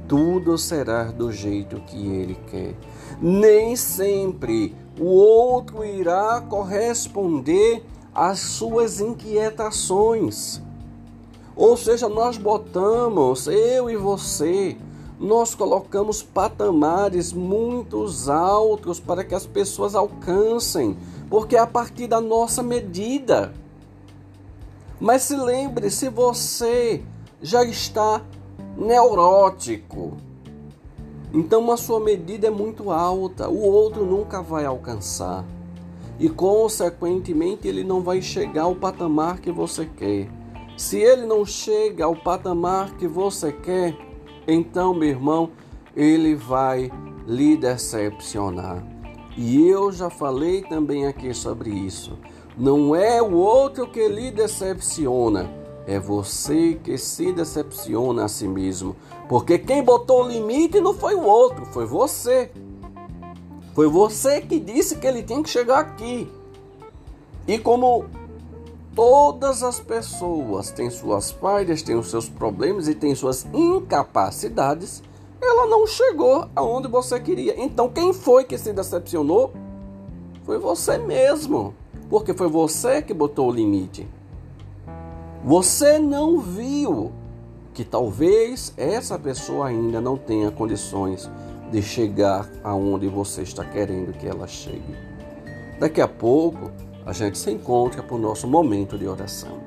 tudo 0.07 0.59
será 0.59 1.05
do 1.05 1.33
jeito 1.33 1.81
que 1.81 2.07
ele 2.07 2.35
quer. 2.51 2.75
Nem 3.21 3.75
sempre 3.77 4.77
o 5.01 5.07
outro 5.07 5.85
irá 5.85 6.41
corresponder 6.41 7.83
às 8.15 8.39
suas 8.39 9.01
inquietações. 9.01 10.61
Ou 11.59 11.77
seja, 11.77 12.09
nós 12.09 12.39
botamos, 12.39 13.49
eu 13.49 13.91
e 13.91 13.97
você, 13.97 14.77
nós 15.19 15.57
colocamos 15.57 16.23
patamares 16.23 17.33
muito 17.33 18.07
altos 18.31 19.01
para 19.01 19.25
que 19.25 19.35
as 19.35 19.45
pessoas 19.45 19.97
alcancem, 19.97 20.97
porque 21.29 21.57
é 21.57 21.59
a 21.59 21.67
partir 21.67 22.07
da 22.07 22.21
nossa 22.21 22.63
medida. 22.63 23.53
Mas 25.01 25.23
se 25.23 25.35
lembre, 25.35 25.91
se 25.91 26.09
você 26.09 27.03
já 27.43 27.65
está 27.65 28.23
neurótico, 28.77 30.13
então 31.35 31.69
a 31.73 31.77
sua 31.77 31.99
medida 31.99 32.47
é 32.47 32.51
muito 32.51 32.93
alta, 32.93 33.49
o 33.49 33.61
outro 33.63 34.07
nunca 34.07 34.41
vai 34.41 34.65
alcançar. 34.65 35.45
E 36.21 36.29
consequentemente 36.29 37.67
ele 37.67 37.83
não 37.83 38.01
vai 38.01 38.23
chegar 38.23 38.63
ao 38.63 38.77
patamar 38.77 39.41
que 39.41 39.51
você 39.51 39.85
quer. 39.85 40.38
Se 40.79 40.97
ele 40.97 41.27
não 41.27 41.45
chega 41.45 42.05
ao 42.05 42.15
patamar 42.15 42.97
que 42.97 43.09
você 43.09 43.51
quer, 43.51 43.99
então, 44.47 44.95
meu 44.95 45.09
irmão, 45.09 45.51
ele 45.95 46.37
vai 46.37 46.89
lhe 47.27 47.57
decepcionar. 47.57 48.87
E 49.37 49.69
eu 49.69 49.91
já 49.91 50.09
falei 50.09 50.63
também 50.63 51.05
aqui 51.05 51.35
sobre 51.35 51.69
isso. 51.69 52.17
Não 52.57 52.95
é 52.95 53.21
o 53.21 53.35
outro 53.35 53.89
que 53.89 54.07
lhe 54.07 54.31
decepciona, 54.31 55.51
é 55.85 55.99
você 55.99 56.79
que 56.81 56.97
se 56.97 57.33
decepciona 57.33 58.27
a 58.27 58.29
si 58.29 58.47
mesmo. 58.47 58.95
Porque 59.29 59.59
quem 59.59 59.83
botou 59.83 60.23
o 60.23 60.29
limite 60.29 60.81
não 60.81 60.95
foi 60.95 61.17
o 61.17 61.25
outro, 61.25 61.67
foi 61.67 61.87
você. 61.87 62.53
Foi 63.75 63.89
você 63.89 64.41
que 64.41 64.61
disse 64.61 64.95
que 64.95 65.09
ele 65.09 65.25
tem 65.25 65.43
que 65.43 65.51
chegar 65.51 65.81
aqui. 65.81 66.31
E 67.49 67.59
como 67.59 68.05
todas 68.99 69.63
as 69.63 69.79
pessoas 69.79 70.73
têm 70.73 70.91
suas 70.91 71.31
falhas, 71.31 71.83
têm 71.83 71.95
os 71.95 72.11
seus 72.11 72.29
problemas 72.29 72.89
e 72.89 72.97
têm 72.97 73.15
suas 73.15 73.47
incapacidades, 73.55 75.05
ela 75.41 75.67
não 75.67 75.87
chegou 75.87 76.49
aonde 76.57 76.89
você 76.89 77.21
queria. 77.21 77.55
Então, 77.63 77.89
quem 77.89 78.13
foi 78.13 78.43
que 78.43 78.59
se 78.59 78.73
decepcionou? 78.73 79.53
Foi 80.43 80.59
você 80.59 80.99
mesmo, 80.99 81.77
porque 82.11 82.35
foi 82.35 82.49
você 82.49 83.01
que 83.01 83.15
botou 83.15 83.51
o 83.51 83.53
limite. 83.53 84.05
Você 85.45 85.97
não 86.01 86.41
viu 86.41 87.13
que 87.73 87.85
talvez 87.85 88.75
essa 88.77 89.17
pessoa 89.17 89.69
ainda 89.69 90.01
não 90.01 90.17
tenha 90.17 90.51
condições 90.51 91.31
de 91.71 91.81
chegar 91.83 92.51
aonde 92.65 93.07
você 93.07 93.43
está 93.43 93.65
querendo 93.65 94.13
que 94.19 94.27
ela 94.27 94.49
chegue. 94.49 94.97
Daqui 95.79 96.01
a 96.01 96.09
pouco, 96.09 96.73
a 97.09 97.13
gente 97.15 97.39
se 97.39 97.51
encontra 97.51 98.03
para 98.03 98.15
o 98.15 98.19
nosso 98.19 98.47
momento 98.47 98.99
de 98.99 99.09
oração. 99.09 99.63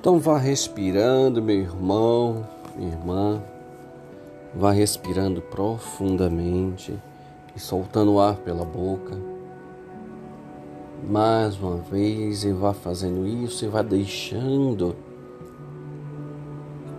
Então 0.00 0.18
vá 0.18 0.36
respirando, 0.36 1.40
meu 1.40 1.60
irmão, 1.60 2.44
minha 2.76 2.90
irmã. 2.90 3.40
Vá 4.52 4.72
respirando 4.72 5.40
profundamente 5.40 6.92
e 7.54 7.60
soltando 7.60 8.14
o 8.14 8.20
ar 8.20 8.34
pela 8.34 8.64
boca 8.64 9.39
mais 11.08 11.58
uma 11.58 11.76
vez 11.76 12.44
e 12.44 12.52
vá 12.52 12.72
fazendo 12.72 13.26
isso 13.26 13.64
e 13.64 13.68
vá 13.68 13.82
deixando 13.82 14.94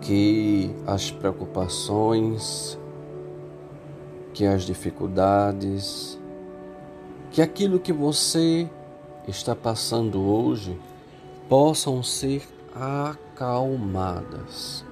que 0.02 0.74
as 0.86 1.12
preocupações, 1.12 2.78
que 4.34 4.46
as 4.46 4.64
dificuldades, 4.64 6.20
que 7.32 7.42
aquilo 7.42 7.80
que 7.80 7.94
você 7.94 8.70
está 9.28 9.56
passando 9.56 10.22
hoje 10.22 10.78
possam 11.48 12.02
ser 12.02 12.48
acalmadas. 12.74 14.84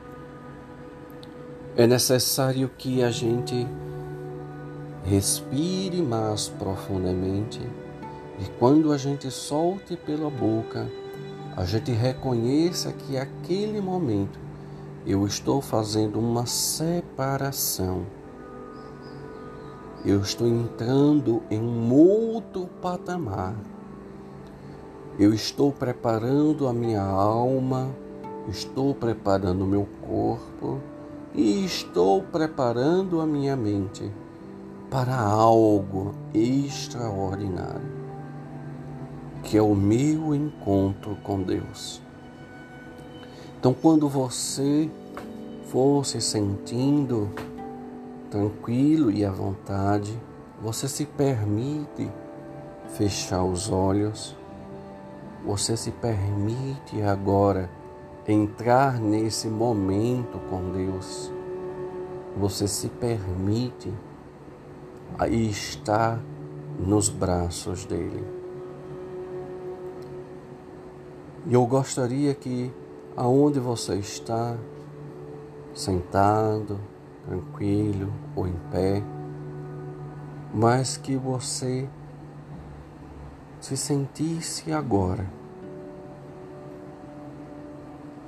É 1.75 1.87
necessário 1.87 2.69
que 2.77 3.03
a 3.03 3.09
gente 3.09 3.67
respire 5.03 6.01
mais 6.01 6.49
profundamente 6.49 7.61
e 8.41 8.49
quando 8.57 8.93
a 8.93 8.97
gente 8.97 9.29
solte 9.29 9.97
pela 9.97 10.29
boca, 10.29 10.89
a 11.57 11.65
gente 11.65 11.91
reconheça 11.91 12.93
que 12.93 13.17
aquele 13.17 13.81
momento 13.81 14.39
eu 15.05 15.27
estou 15.27 15.61
fazendo 15.61 16.19
uma 16.19 16.45
separação. 16.45 18.05
Eu 20.05 20.21
estou 20.21 20.47
entrando 20.47 21.43
em 21.51 21.59
um 21.59 21.93
outro 21.93 22.69
patamar. 22.81 23.55
Eu 25.19 25.33
estou 25.33 25.73
preparando 25.73 26.65
a 26.65 26.71
minha 26.71 27.03
alma, 27.03 27.89
estou 28.47 28.95
preparando 28.95 29.65
o 29.65 29.67
meu 29.67 29.85
corpo 30.07 30.79
e 31.35 31.65
estou 31.65 32.23
preparando 32.23 33.19
a 33.19 33.25
minha 33.25 33.57
mente 33.57 34.09
para 34.89 35.19
algo 35.19 36.13
extraordinário 36.33 37.98
que 39.43 39.57
é 39.57 39.61
o 39.61 39.75
meu 39.75 40.35
encontro 40.35 41.15
com 41.23 41.41
Deus. 41.41 42.01
Então, 43.59 43.73
quando 43.73 44.07
você 44.07 44.89
for 45.65 46.05
se 46.05 46.21
sentindo 46.21 47.29
tranquilo 48.29 49.11
e 49.11 49.25
à 49.25 49.31
vontade, 49.31 50.17
você 50.61 50.87
se 50.87 51.05
permite 51.05 52.09
fechar 52.89 53.43
os 53.43 53.69
olhos, 53.69 54.35
você 55.45 55.75
se 55.75 55.91
permite 55.91 57.01
agora 57.01 57.69
entrar 58.27 58.99
nesse 58.99 59.47
momento 59.47 60.39
com 60.49 60.71
Deus, 60.71 61.31
você 62.37 62.67
se 62.67 62.87
permite 62.89 63.91
estar 65.27 66.21
nos 66.79 67.09
braços 67.09 67.85
dele. 67.85 68.38
E 71.47 71.53
eu 71.53 71.65
gostaria 71.65 72.33
que 72.33 72.71
aonde 73.15 73.59
você 73.59 73.95
está, 73.95 74.55
sentado, 75.73 76.79
tranquilo 77.25 78.11
ou 78.35 78.47
em 78.47 78.55
pé, 78.71 79.03
mas 80.53 80.97
que 80.97 81.15
você 81.15 81.87
se 83.59 83.75
sentisse 83.75 84.71
agora 84.71 85.27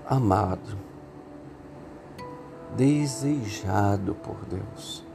amado, 0.05 0.77
desejado 2.75 4.13
por 4.15 4.35
Deus. 4.45 5.05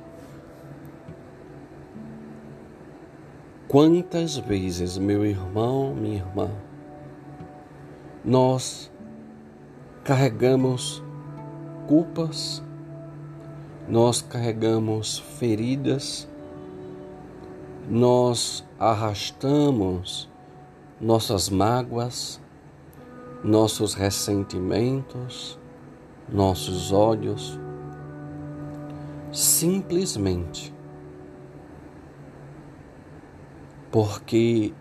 Quantas 3.68 4.36
vezes, 4.36 4.96
meu 4.96 5.26
irmão, 5.26 5.94
minha 5.94 6.16
irmã, 6.16 6.50
nós 8.26 8.90
carregamos 10.02 11.00
culpas, 11.86 12.60
nós 13.88 14.20
carregamos 14.20 15.20
feridas, 15.38 16.28
nós 17.88 18.66
arrastamos 18.80 20.28
nossas 21.00 21.48
mágoas, 21.48 22.40
nossos 23.44 23.94
ressentimentos, 23.94 25.56
nossos 26.28 26.92
ódios, 26.92 27.60
simplesmente 29.30 30.74
porque 33.92 34.74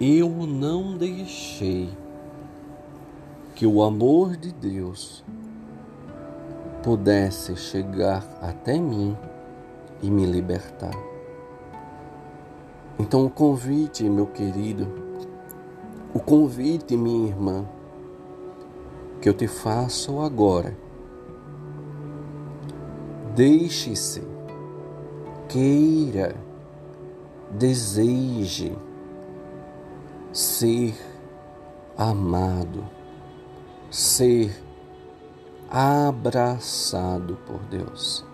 eu 0.00 0.28
não 0.28 0.96
deixei 0.96 1.88
que 3.58 3.66
o 3.66 3.82
amor 3.82 4.36
de 4.36 4.52
Deus 4.52 5.24
pudesse 6.80 7.56
chegar 7.56 8.24
até 8.40 8.78
mim 8.78 9.16
e 10.00 10.08
me 10.08 10.24
libertar. 10.24 10.94
Então, 13.00 13.26
o 13.26 13.28
convite, 13.28 14.08
meu 14.08 14.26
querido, 14.26 14.86
o 16.14 16.20
convite, 16.20 16.96
minha 16.96 17.26
irmã, 17.26 17.66
que 19.20 19.28
eu 19.28 19.34
te 19.34 19.48
faço 19.48 20.20
agora, 20.20 20.76
deixe-se, 23.34 24.22
queira, 25.48 26.36
deseje 27.50 28.78
ser 30.32 30.94
amado, 31.96 32.97
ser 33.90 34.54
abraçado 35.70 37.38
por 37.46 37.58
Deus. 37.70 38.24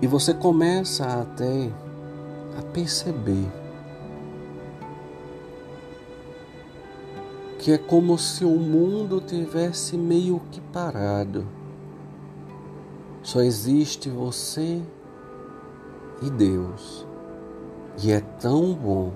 E 0.00 0.06
você 0.06 0.32
começa 0.32 1.04
até 1.04 1.70
a 2.58 2.62
perceber 2.72 3.46
que 7.58 7.72
é 7.72 7.78
como 7.78 8.16
se 8.16 8.44
o 8.44 8.56
mundo 8.56 9.20
tivesse 9.20 9.96
meio 9.96 10.40
que 10.50 10.60
parado. 10.60 11.46
Só 13.22 13.42
existe 13.42 14.08
você 14.08 14.80
e 16.22 16.30
Deus. 16.30 17.06
E 18.02 18.12
é 18.12 18.20
tão 18.20 18.72
bom 18.72 19.12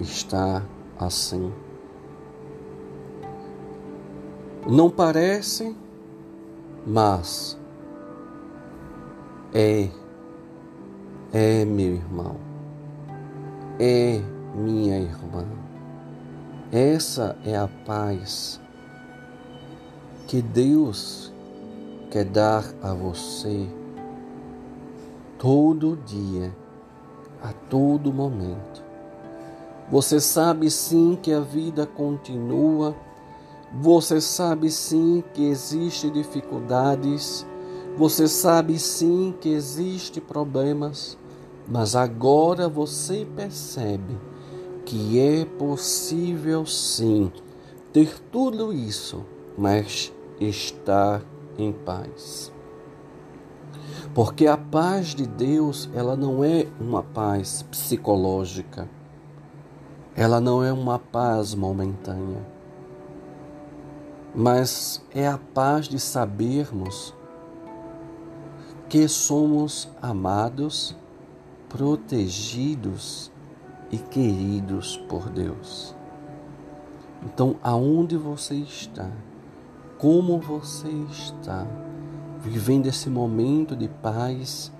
estar 0.00 0.64
assim. 0.98 1.52
Não 4.70 4.90
parece, 4.90 5.74
mas 6.86 7.56
é, 9.54 9.88
é 11.32 11.64
meu 11.64 11.94
irmão, 11.94 12.36
é 13.80 14.20
minha 14.54 14.98
irmã. 14.98 15.46
Essa 16.70 17.34
é 17.46 17.56
a 17.56 17.66
paz 17.86 18.60
que 20.26 20.42
Deus 20.42 21.32
quer 22.10 22.26
dar 22.26 22.62
a 22.82 22.92
você 22.92 23.66
todo 25.38 25.98
dia, 26.04 26.54
a 27.42 27.54
todo 27.70 28.12
momento. 28.12 28.84
Você 29.90 30.20
sabe 30.20 30.70
sim 30.70 31.18
que 31.22 31.32
a 31.32 31.40
vida 31.40 31.86
continua, 31.86 32.94
você 33.72 34.20
sabe 34.20 34.70
sim 34.70 35.22
que 35.34 35.44
existem 35.44 36.10
dificuldades, 36.10 37.46
você 37.96 38.26
sabe 38.26 38.78
sim 38.78 39.34
que 39.40 39.50
existem 39.50 40.22
problemas, 40.22 41.18
mas 41.68 41.94
agora 41.94 42.68
você 42.68 43.26
percebe 43.36 44.18
que 44.84 45.18
é 45.18 45.44
possível 45.44 46.64
sim 46.64 47.30
ter 47.92 48.18
tudo 48.32 48.72
isso, 48.72 49.24
mas 49.56 50.12
estar 50.40 51.22
em 51.58 51.72
paz. 51.72 52.52
Porque 54.14 54.46
a 54.46 54.56
paz 54.56 55.08
de 55.08 55.26
Deus, 55.26 55.90
ela 55.94 56.16
não 56.16 56.42
é 56.42 56.66
uma 56.80 57.02
paz 57.02 57.62
psicológica. 57.62 58.88
Ela 60.16 60.40
não 60.40 60.64
é 60.64 60.72
uma 60.72 60.98
paz 60.98 61.54
momentânea. 61.54 62.57
Mas 64.34 65.02
é 65.14 65.26
a 65.26 65.38
paz 65.38 65.88
de 65.88 65.98
sabermos 65.98 67.14
que 68.88 69.06
somos 69.08 69.88
amados, 70.00 70.96
protegidos 71.68 73.30
e 73.90 73.98
queridos 73.98 74.96
por 75.08 75.28
Deus. 75.28 75.94
Então, 77.22 77.56
aonde 77.62 78.16
você 78.16 78.54
está? 78.54 79.10
Como 79.98 80.38
você 80.38 80.88
está? 81.10 81.66
Vivendo 82.40 82.86
esse 82.86 83.10
momento 83.10 83.74
de 83.74 83.88
paz 83.88 84.72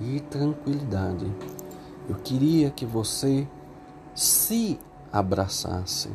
e 0.00 0.20
tranquilidade. 0.20 1.32
Eu 2.08 2.16
queria 2.16 2.70
que 2.70 2.84
você 2.84 3.48
se 4.14 4.78
abraçasse. 5.12 6.10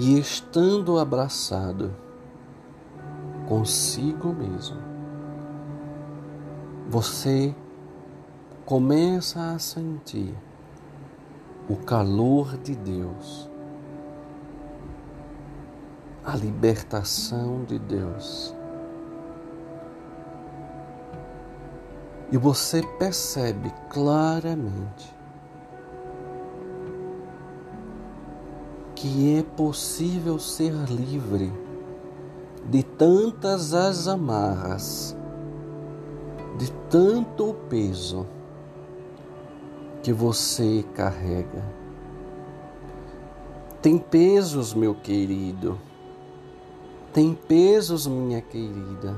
E 0.00 0.16
estando 0.16 0.96
abraçado 0.96 1.92
consigo 3.48 4.32
mesmo, 4.32 4.76
você 6.88 7.52
começa 8.64 9.40
a 9.54 9.58
sentir 9.58 10.32
o 11.68 11.74
calor 11.74 12.56
de 12.58 12.76
Deus, 12.76 13.50
a 16.24 16.36
libertação 16.36 17.64
de 17.64 17.80
Deus. 17.80 18.54
E 22.30 22.36
você 22.36 22.82
percebe 23.00 23.74
claramente 23.90 25.17
que 29.00 29.38
é 29.38 29.44
possível 29.44 30.40
ser 30.40 30.72
livre 30.90 31.52
de 32.68 32.82
tantas 32.82 33.72
as 33.72 34.08
amarras, 34.08 35.16
de 36.58 36.68
tanto 36.90 37.54
peso 37.70 38.26
que 40.02 40.12
você 40.12 40.84
carrega. 40.96 41.62
Tem 43.80 43.98
pesos, 43.98 44.74
meu 44.74 44.96
querido. 44.96 45.78
Tem 47.12 47.34
pesos, 47.34 48.04
minha 48.08 48.42
querida, 48.42 49.16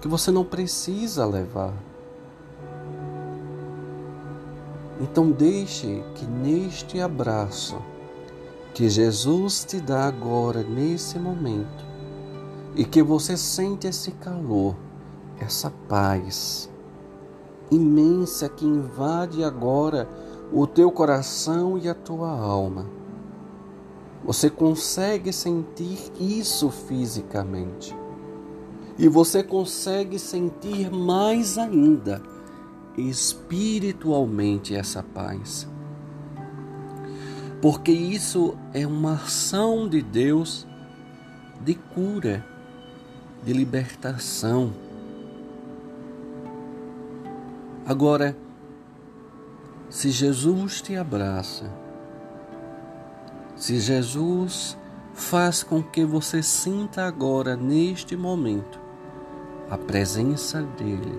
que 0.00 0.08
você 0.08 0.30
não 0.30 0.42
precisa 0.42 1.26
levar. 1.26 1.74
Então 4.98 5.30
deixe 5.30 6.02
que 6.14 6.24
neste 6.24 6.98
abraço 6.98 7.76
que 8.76 8.90
Jesus 8.90 9.64
te 9.64 9.80
dá 9.80 10.04
agora 10.04 10.62
nesse 10.62 11.18
momento 11.18 11.82
e 12.74 12.84
que 12.84 13.02
você 13.02 13.34
sente 13.34 13.86
esse 13.86 14.10
calor, 14.10 14.76
essa 15.40 15.72
paz, 15.88 16.68
imensa 17.70 18.50
que 18.50 18.66
invade 18.66 19.42
agora 19.42 20.06
o 20.52 20.66
teu 20.66 20.92
coração 20.92 21.78
e 21.78 21.88
a 21.88 21.94
tua 21.94 22.28
alma. 22.28 22.86
Você 24.22 24.50
consegue 24.50 25.32
sentir 25.32 26.12
isso 26.20 26.70
fisicamente. 26.70 27.96
E 28.98 29.08
você 29.08 29.42
consegue 29.42 30.18
sentir 30.18 30.90
mais 30.90 31.56
ainda 31.56 32.20
espiritualmente 32.94 34.76
essa 34.76 35.02
paz. 35.02 35.66
Porque 37.60 37.90
isso 37.90 38.56
é 38.74 38.86
uma 38.86 39.14
ação 39.14 39.88
de 39.88 40.02
Deus 40.02 40.66
de 41.60 41.74
cura, 41.74 42.44
de 43.42 43.52
libertação. 43.52 44.72
Agora, 47.86 48.36
se 49.88 50.10
Jesus 50.10 50.82
te 50.82 50.96
abraça, 50.96 51.70
se 53.56 53.80
Jesus 53.80 54.76
faz 55.14 55.62
com 55.62 55.82
que 55.82 56.04
você 56.04 56.42
sinta 56.42 57.04
agora, 57.04 57.56
neste 57.56 58.16
momento, 58.16 58.78
a 59.70 59.78
presença 59.78 60.62
dEle, 60.76 61.18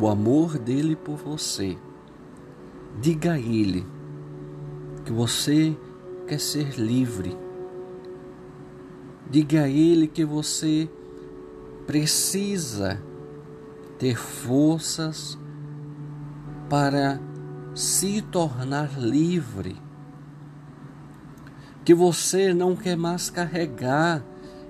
o 0.00 0.08
amor 0.08 0.58
dEle 0.58 0.94
por 0.94 1.16
você, 1.16 1.76
diga 3.00 3.32
a 3.32 3.38
Ele 3.38 3.84
que 5.04 5.12
você 5.12 5.76
quer 6.26 6.38
ser 6.38 6.78
livre. 6.78 7.36
Diga 9.30 9.62
a 9.62 9.68
Ele 9.68 10.06
que 10.06 10.24
você 10.24 10.90
precisa 11.86 13.02
ter 13.98 14.16
forças 14.16 15.38
para 16.68 17.20
se 17.74 18.22
tornar 18.22 18.98
livre. 18.98 19.76
que 21.84 21.94
você 21.94 22.54
não 22.54 22.76
quer 22.76 22.96
mais 22.96 23.28
carregar 23.28 24.24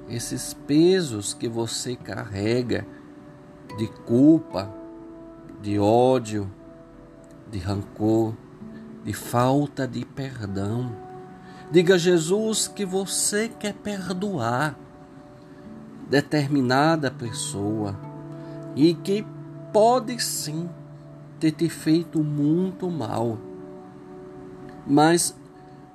esses 0.09 0.55
pesos 0.55 1.35
que 1.35 1.49
você 1.49 1.95
carrega 1.95 2.87
de 3.77 3.87
culpa, 3.87 4.73
de 5.61 5.79
ódio, 5.79 6.51
de 7.51 7.59
rancor, 7.59 8.35
de 9.05 9.13
falta 9.13 9.87
de 9.87 10.05
perdão. 10.05 10.95
Diga 11.71 11.95
a 11.95 11.99
Jesus 11.99 12.69
que 12.69 12.85
você 12.85 13.49
quer 13.49 13.75
perdoar 13.75 14.77
determinada 16.09 17.11
pessoa 17.11 17.99
e 18.77 18.95
que 18.95 19.25
pode 19.73 20.23
sim 20.23 20.69
ter 21.41 21.53
te 21.53 21.69
feito 21.69 22.23
muito 22.23 22.91
mal. 22.91 23.39
Mas 24.87 25.35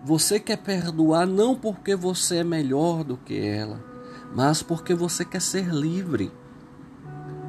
você 0.03 0.39
quer 0.39 0.57
perdoar 0.57 1.27
não 1.27 1.55
porque 1.55 1.95
você 1.95 2.37
é 2.37 2.43
melhor 2.43 3.03
do 3.03 3.17
que 3.17 3.37
ela, 3.37 3.83
mas 4.33 4.63
porque 4.63 4.93
você 4.93 5.23
quer 5.23 5.41
ser 5.41 5.69
livre. 5.69 6.31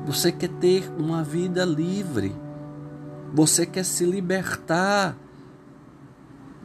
Você 0.06 0.32
quer 0.32 0.48
ter 0.48 0.90
uma 0.98 1.22
vida 1.22 1.64
livre. 1.64 2.34
Você 3.34 3.66
quer 3.66 3.84
se 3.84 4.04
libertar 4.04 5.16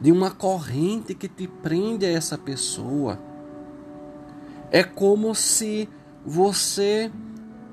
de 0.00 0.10
uma 0.12 0.30
corrente 0.30 1.14
que 1.14 1.28
te 1.28 1.46
prende 1.46 2.04
a 2.04 2.10
essa 2.10 2.36
pessoa. 2.36 3.18
É 4.70 4.82
como 4.82 5.34
se 5.34 5.88
você 6.24 7.10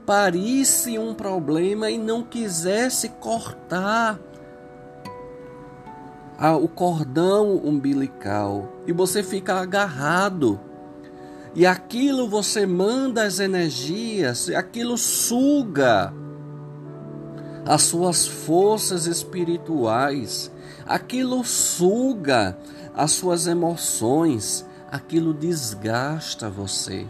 parisse 0.06 0.98
um 1.00 1.14
problema 1.14 1.90
e 1.90 1.98
não 1.98 2.24
quisesse 2.24 3.10
cortar 3.10 4.20
o 6.60 6.68
cordão 6.68 7.58
umbilical 7.58 8.68
e 8.88 8.92
você 8.92 9.22
fica 9.22 9.56
agarrado. 9.56 10.60
E 11.54 11.66
aquilo 11.66 12.28
você 12.28 12.66
manda 12.66 13.24
as 13.24 13.40
energias, 13.40 14.50
aquilo 14.50 14.98
suga 14.98 16.14
as 17.66 17.84
suas 17.84 18.28
forças 18.28 19.06
espirituais, 19.06 20.52
aquilo 20.86 21.44
suga 21.44 22.58
as 22.96 23.12
suas 23.12 23.48
emoções, 23.48 24.66
aquilo 24.92 25.34
desgasta 25.34 26.50
você. 26.50 27.06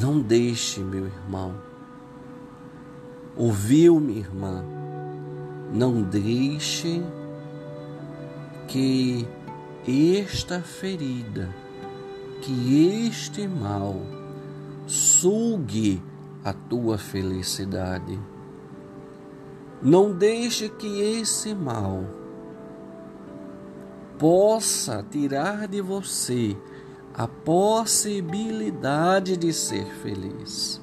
Não 0.00 0.20
deixe, 0.20 0.80
meu 0.80 1.06
irmão. 1.06 1.54
Ouviu, 3.36 4.00
minha 4.00 4.20
irmã? 4.20 4.64
Não 5.72 6.02
deixe 6.02 7.02
que 8.68 9.26
esta 9.86 10.60
ferida, 10.60 11.48
que 12.42 13.06
este 13.06 13.46
mal 13.46 14.00
sugue 14.86 16.02
a 16.44 16.52
tua 16.52 16.98
felicidade. 16.98 18.20
Não 19.80 20.12
deixe 20.12 20.68
que 20.68 21.00
esse 21.00 21.54
mal 21.54 22.04
possa 24.18 25.02
tirar 25.10 25.66
de 25.66 25.80
você 25.80 26.54
a 27.14 27.26
possibilidade 27.26 29.36
de 29.36 29.52
ser 29.52 29.86
feliz. 29.86 30.80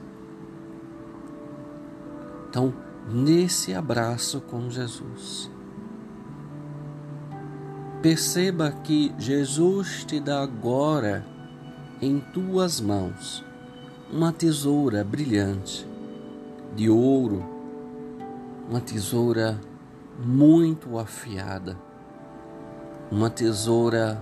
Então, 2.49 2.73
nesse 3.07 3.73
abraço 3.73 4.41
com 4.41 4.69
Jesus, 4.69 5.49
perceba 8.01 8.71
que 8.71 9.13
Jesus 9.17 10.03
te 10.03 10.19
dá 10.19 10.41
agora 10.41 11.25
em 12.01 12.19
tuas 12.19 12.81
mãos 12.81 13.49
uma 14.11 14.33
tesoura 14.33 15.05
brilhante 15.05 15.87
de 16.75 16.89
ouro, 16.89 17.45
uma 18.69 18.81
tesoura 18.81 19.57
muito 20.19 20.99
afiada, 20.99 21.77
uma 23.09 23.29
tesoura 23.29 24.21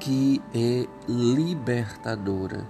que 0.00 0.42
é 0.52 0.88
libertadora. 1.08 2.66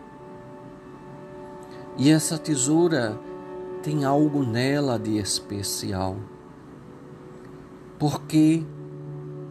E 1.96 2.10
essa 2.10 2.36
tesoura 2.36 3.18
tem 3.82 4.04
algo 4.04 4.42
nela 4.42 4.98
de 4.98 5.16
especial, 5.16 6.16
porque 7.98 8.62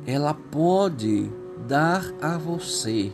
ela 0.05 0.35
pode 0.35 1.31
dar 1.67 2.13
a 2.21 2.37
você 2.37 3.11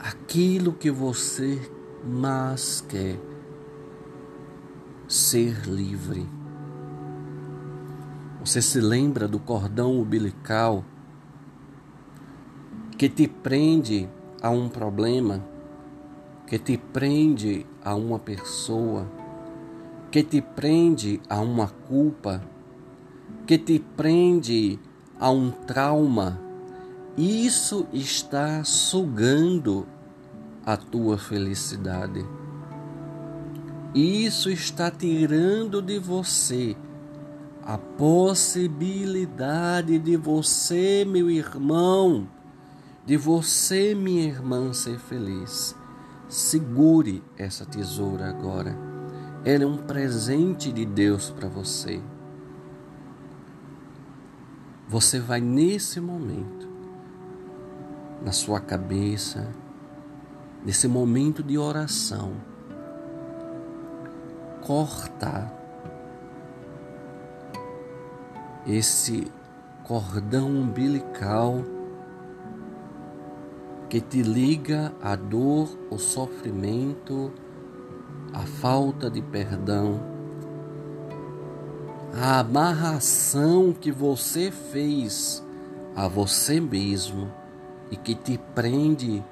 aquilo 0.00 0.72
que 0.72 0.90
você 0.90 1.60
mais 2.02 2.80
quer 2.88 3.20
ser 5.06 5.66
livre. 5.66 6.26
Você 8.42 8.62
se 8.62 8.80
lembra 8.80 9.28
do 9.28 9.38
cordão 9.38 10.00
umbilical 10.00 10.82
que 12.96 13.10
te 13.10 13.28
prende 13.28 14.08
a 14.40 14.48
um 14.48 14.70
problema, 14.70 15.44
que 16.46 16.58
te 16.58 16.78
prende 16.78 17.66
a 17.84 17.94
uma 17.94 18.18
pessoa, 18.18 19.06
que 20.10 20.22
te 20.22 20.40
prende 20.40 21.20
a 21.28 21.40
uma 21.40 21.68
culpa, 21.68 22.42
que 23.46 23.58
te 23.58 23.78
prende 23.78 24.78
a 25.18 25.30
um 25.30 25.50
trauma 25.50 26.49
isso 27.16 27.86
está 27.92 28.62
sugando 28.64 29.86
a 30.64 30.76
tua 30.76 31.18
felicidade. 31.18 32.24
Isso 33.94 34.50
está 34.50 34.90
tirando 34.90 35.80
de 35.82 35.98
você 35.98 36.76
a 37.64 37.76
possibilidade 37.76 39.98
de 39.98 40.16
você, 40.16 41.04
meu 41.06 41.28
irmão, 41.28 42.26
de 43.04 43.16
você, 43.16 43.94
minha 43.94 44.24
irmã, 44.24 44.72
ser 44.72 44.98
feliz. 44.98 45.76
Segure 46.28 47.22
essa 47.36 47.66
tesoura 47.66 48.28
agora. 48.28 48.74
Ela 49.44 49.64
é 49.64 49.66
um 49.66 49.78
presente 49.78 50.70
de 50.70 50.86
Deus 50.86 51.30
para 51.30 51.48
você. 51.48 52.00
Você 54.88 55.18
vai 55.18 55.40
nesse 55.40 56.00
momento 56.00 56.69
na 58.22 58.32
sua 58.32 58.60
cabeça, 58.60 59.48
nesse 60.64 60.86
momento 60.86 61.42
de 61.42 61.56
oração, 61.56 62.32
cortar 64.60 65.52
esse 68.66 69.30
cordão 69.84 70.48
umbilical 70.48 71.64
que 73.88 74.00
te 74.00 74.22
liga 74.22 74.92
à 75.02 75.16
dor, 75.16 75.76
o 75.90 75.98
sofrimento, 75.98 77.32
a 78.32 78.46
falta 78.46 79.10
de 79.10 79.20
perdão, 79.20 80.00
a 82.12 82.40
amarração 82.40 83.72
que 83.72 83.90
você 83.90 84.50
fez 84.50 85.42
a 85.96 86.06
você 86.06 86.60
mesmo 86.60 87.39
e 87.90 87.96
que 87.96 88.14
te 88.14 88.38
prende 88.54 89.22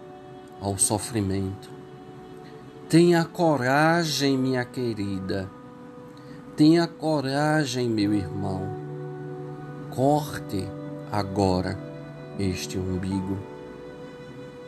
ao 0.61 0.77
sofrimento. 0.79 1.71
Tenha 2.89 3.25
coragem, 3.25 4.37
minha 4.37 4.65
querida. 4.65 5.49
Tenha 6.57 6.87
coragem, 6.87 7.89
meu 7.89 8.15
irmão. 8.15 8.63
Corte 9.91 10.67
agora 11.13 11.79
este 12.39 12.79
umbigo. 12.79 13.39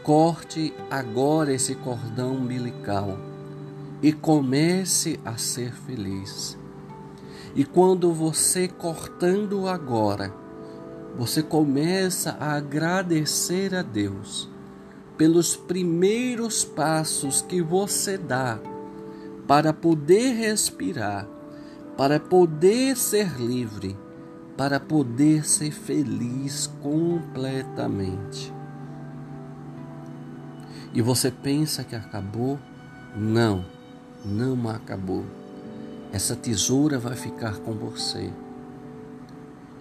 Corte 0.02 0.74
agora 0.90 1.52
esse 1.52 1.74
cordão 1.74 2.34
umbilical 2.34 3.18
e 4.02 4.12
comece 4.12 5.20
a 5.24 5.36
ser 5.36 5.72
feliz. 5.72 6.58
E 7.54 7.64
quando 7.64 8.12
você 8.12 8.68
cortando 8.68 9.66
agora, 9.68 10.32
você 11.16 11.42
começa 11.42 12.36
a 12.40 12.54
agradecer 12.54 13.74
a 13.74 13.82
Deus 13.82 14.48
pelos 15.16 15.54
primeiros 15.56 16.64
passos 16.64 17.42
que 17.42 17.60
você 17.60 18.16
dá 18.16 18.58
para 19.46 19.72
poder 19.72 20.32
respirar, 20.32 21.26
para 21.96 22.18
poder 22.18 22.96
ser 22.96 23.38
livre, 23.38 23.98
para 24.56 24.80
poder 24.80 25.44
ser 25.44 25.72
feliz 25.72 26.66
completamente. 26.80 28.52
E 30.94 31.02
você 31.02 31.30
pensa 31.30 31.84
que 31.84 31.94
acabou? 31.94 32.58
Não, 33.16 33.64
não 34.24 34.68
acabou. 34.68 35.24
Essa 36.12 36.34
tesoura 36.34 36.98
vai 36.98 37.14
ficar 37.14 37.58
com 37.58 37.72
você 37.72 38.32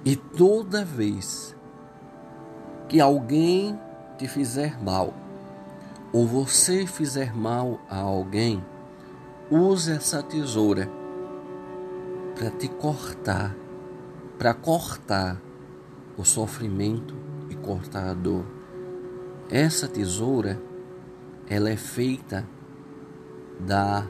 E 0.06 0.16
toda 0.16 0.86
vez 0.86 1.56
que 2.88 3.00
alguém 3.00 3.80
te 4.18 4.28
fizer 4.28 4.82
mal, 4.82 5.14
ou 6.12 6.26
você 6.26 6.88
fizer 6.88 7.36
mal 7.36 7.80
a 7.90 7.98
alguém, 7.98 8.64
use 9.52 9.92
essa 9.92 10.24
tesoura 10.24 10.90
para 12.36 12.50
te 12.52 12.68
cortar, 12.68 13.56
para 14.38 14.54
cortar 14.54 15.40
o 16.18 16.24
sofrimento 16.24 17.16
e 17.50 17.56
cortar 17.56 18.10
a 18.10 18.14
dor. 18.14 18.46
Essa 19.50 19.88
tesoura, 19.88 20.62
ela 21.48 21.70
é 21.70 21.76
feita 21.76 22.48
da 23.60 24.08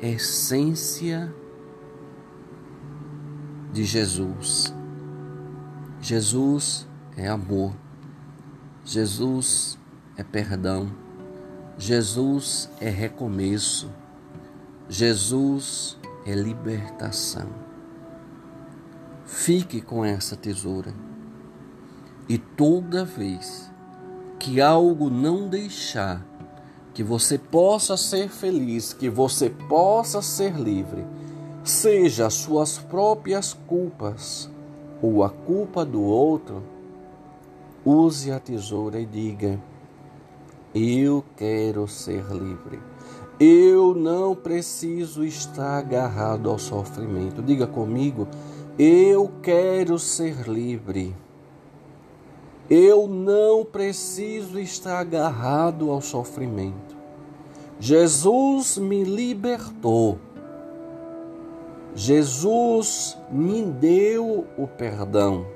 essência 0.00 1.32
de 3.72 3.84
Jesus. 3.84 4.74
Jesus 6.00 6.86
é 7.16 7.26
amor. 7.26 7.72
Jesus 8.84 9.78
é 10.16 10.22
perdão. 10.22 10.90
Jesus 11.78 12.70
é 12.80 12.88
recomeço. 12.88 13.90
Jesus 14.88 15.98
é 16.24 16.34
libertação. 16.34 17.48
Fique 19.24 19.80
com 19.80 20.04
essa 20.04 20.36
tesoura. 20.36 20.94
E 22.28 22.38
toda 22.38 23.04
vez 23.04 23.70
que 24.38 24.60
algo 24.60 25.10
não 25.10 25.48
deixar 25.48 26.24
que 26.94 27.02
você 27.02 27.36
possa 27.36 27.96
ser 27.96 28.28
feliz, 28.28 28.92
que 28.92 29.10
você 29.10 29.50
possa 29.50 30.22
ser 30.22 30.54
livre, 30.54 31.04
seja 31.62 32.26
as 32.26 32.34
suas 32.34 32.78
próprias 32.78 33.52
culpas 33.52 34.50
ou 35.02 35.22
a 35.22 35.30
culpa 35.30 35.84
do 35.84 36.02
outro, 36.02 36.62
use 37.84 38.30
a 38.30 38.40
tesoura 38.40 38.98
e 38.98 39.06
diga: 39.06 39.60
Eu 40.74 41.24
quero 41.36 41.86
ser 41.86 42.24
livre. 42.30 42.80
Eu 43.38 43.94
não 43.94 44.34
preciso 44.34 45.22
estar 45.22 45.78
agarrado 45.78 46.48
ao 46.48 46.58
sofrimento. 46.58 47.42
Diga 47.42 47.66
comigo: 47.66 48.26
Eu 48.78 49.30
quero 49.42 49.98
ser 49.98 50.48
livre. 50.48 51.14
Eu 52.68 53.06
não 53.06 53.64
preciso 53.64 54.58
estar 54.58 54.98
agarrado 54.98 55.90
ao 55.90 56.00
sofrimento. 56.00 56.96
Jesus 57.78 58.78
me 58.78 59.04
libertou. 59.04 60.18
Jesus 61.98 63.16
me 63.30 63.64
deu 63.64 64.46
o 64.58 64.66
perdão. 64.66 65.46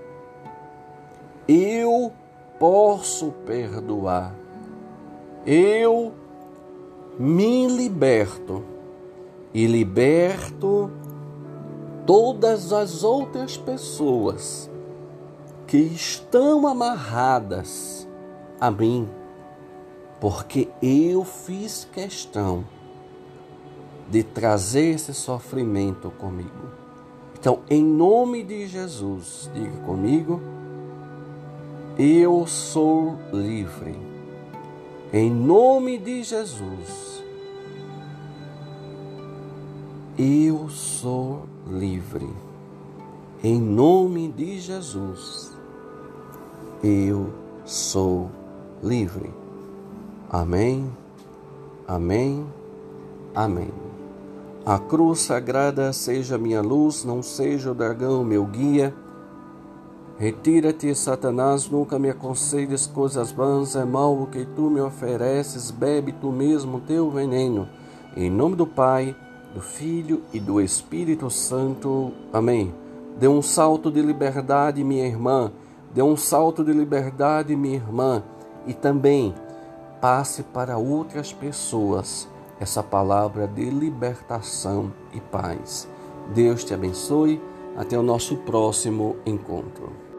Eu 1.47 2.11
posso 2.59 3.31
perdoar. 3.45 4.35
Eu 5.45 6.15
me 7.19 7.67
liberto 7.67 8.65
e 9.53 9.67
liberto 9.67 10.91
todas 12.07 12.73
as 12.73 13.05
outras 13.05 13.59
pessoas 13.59 14.71
que 15.67 15.77
estão 15.77 16.67
amarradas 16.67 18.09
a 18.59 18.71
mim, 18.71 19.07
porque 20.19 20.71
eu 20.81 21.23
fiz 21.23 21.87
questão 21.93 22.65
de 24.11 24.23
trazer 24.23 24.95
esse 24.95 25.15
sofrimento 25.15 26.11
comigo. 26.11 26.51
Então, 27.39 27.61
em 27.71 27.83
nome 27.83 28.43
de 28.43 28.67
Jesus, 28.67 29.51
diga 29.55 29.77
comigo: 29.87 30.41
eu 31.99 32.47
sou 32.47 33.19
livre. 33.33 33.95
Em 35.13 35.31
nome 35.31 35.99
de 35.99 36.23
Jesus, 36.23 37.23
eu 40.17 40.69
sou 40.69 41.43
livre. 41.67 42.29
Em 43.43 43.61
nome 43.61 44.29
de 44.29 44.61
Jesus, 44.61 45.51
eu 46.83 47.33
sou 47.65 48.31
livre. 48.83 49.31
Amém, 50.31 50.91
amém, 51.89 52.47
amém. 53.35 53.90
A 54.65 54.79
cruz 54.79 55.21
sagrada 55.21 55.93
seja 55.93 56.39
minha 56.39 56.61
luz, 56.61 57.05
não 57.05 57.23
seja 57.23 57.71
o 57.71 57.75
dragão 57.75 58.25
meu 58.25 58.45
guia. 58.45 58.95
Retira-te, 60.19 60.95
Satanás, 60.95 61.69
nunca 61.69 61.99
me 61.99 62.11
aconselhes 62.11 62.87
coisas 62.87 63.33
vãs, 63.33 63.75
é 63.75 63.85
mal 63.85 64.15
o 64.21 64.27
que 64.27 64.45
tu 64.45 64.71
me 64.71 64.81
ofereces, 64.81 65.71
bebe 65.71 66.13
tu 66.13 66.31
mesmo 66.31 66.81
teu 66.81 67.11
veneno. 67.11 67.69
Em 68.17 68.31
nome 68.31 68.55
do 68.55 68.67
Pai, 68.67 69.17
do 69.55 69.61
Filho 69.61 70.23
e 70.33 70.39
do 70.39 70.61
Espírito 70.61 71.31
Santo. 71.31 72.13
Amém. 72.33 72.75
Dê 73.19 73.29
um 73.29 73.41
salto 73.41 73.91
de 73.91 74.03
liberdade, 74.03 74.85
minha 74.85 75.07
irmã 75.07 75.51
Dê 75.93 76.03
um 76.03 76.17
salto 76.17 76.65
de 76.65 76.73
liberdade, 76.73 77.57
minha 77.57 77.75
irmã, 77.75 78.23
e 78.65 78.73
também 78.73 79.35
passe 80.01 80.45
para 80.45 80.79
outras 80.79 81.33
pessoas 81.33 82.29
essa 82.61 82.83
palavra 82.83 83.49
de 83.49 83.71
libertação 83.71 84.93
e 85.13 85.21
paz. 85.21 85.89
Deus 86.35 86.63
te 86.63 86.75
abençoe. 86.75 87.41
Até 87.77 87.97
o 87.97 88.03
nosso 88.03 88.37
próximo 88.39 89.17
encontro. 89.25 90.10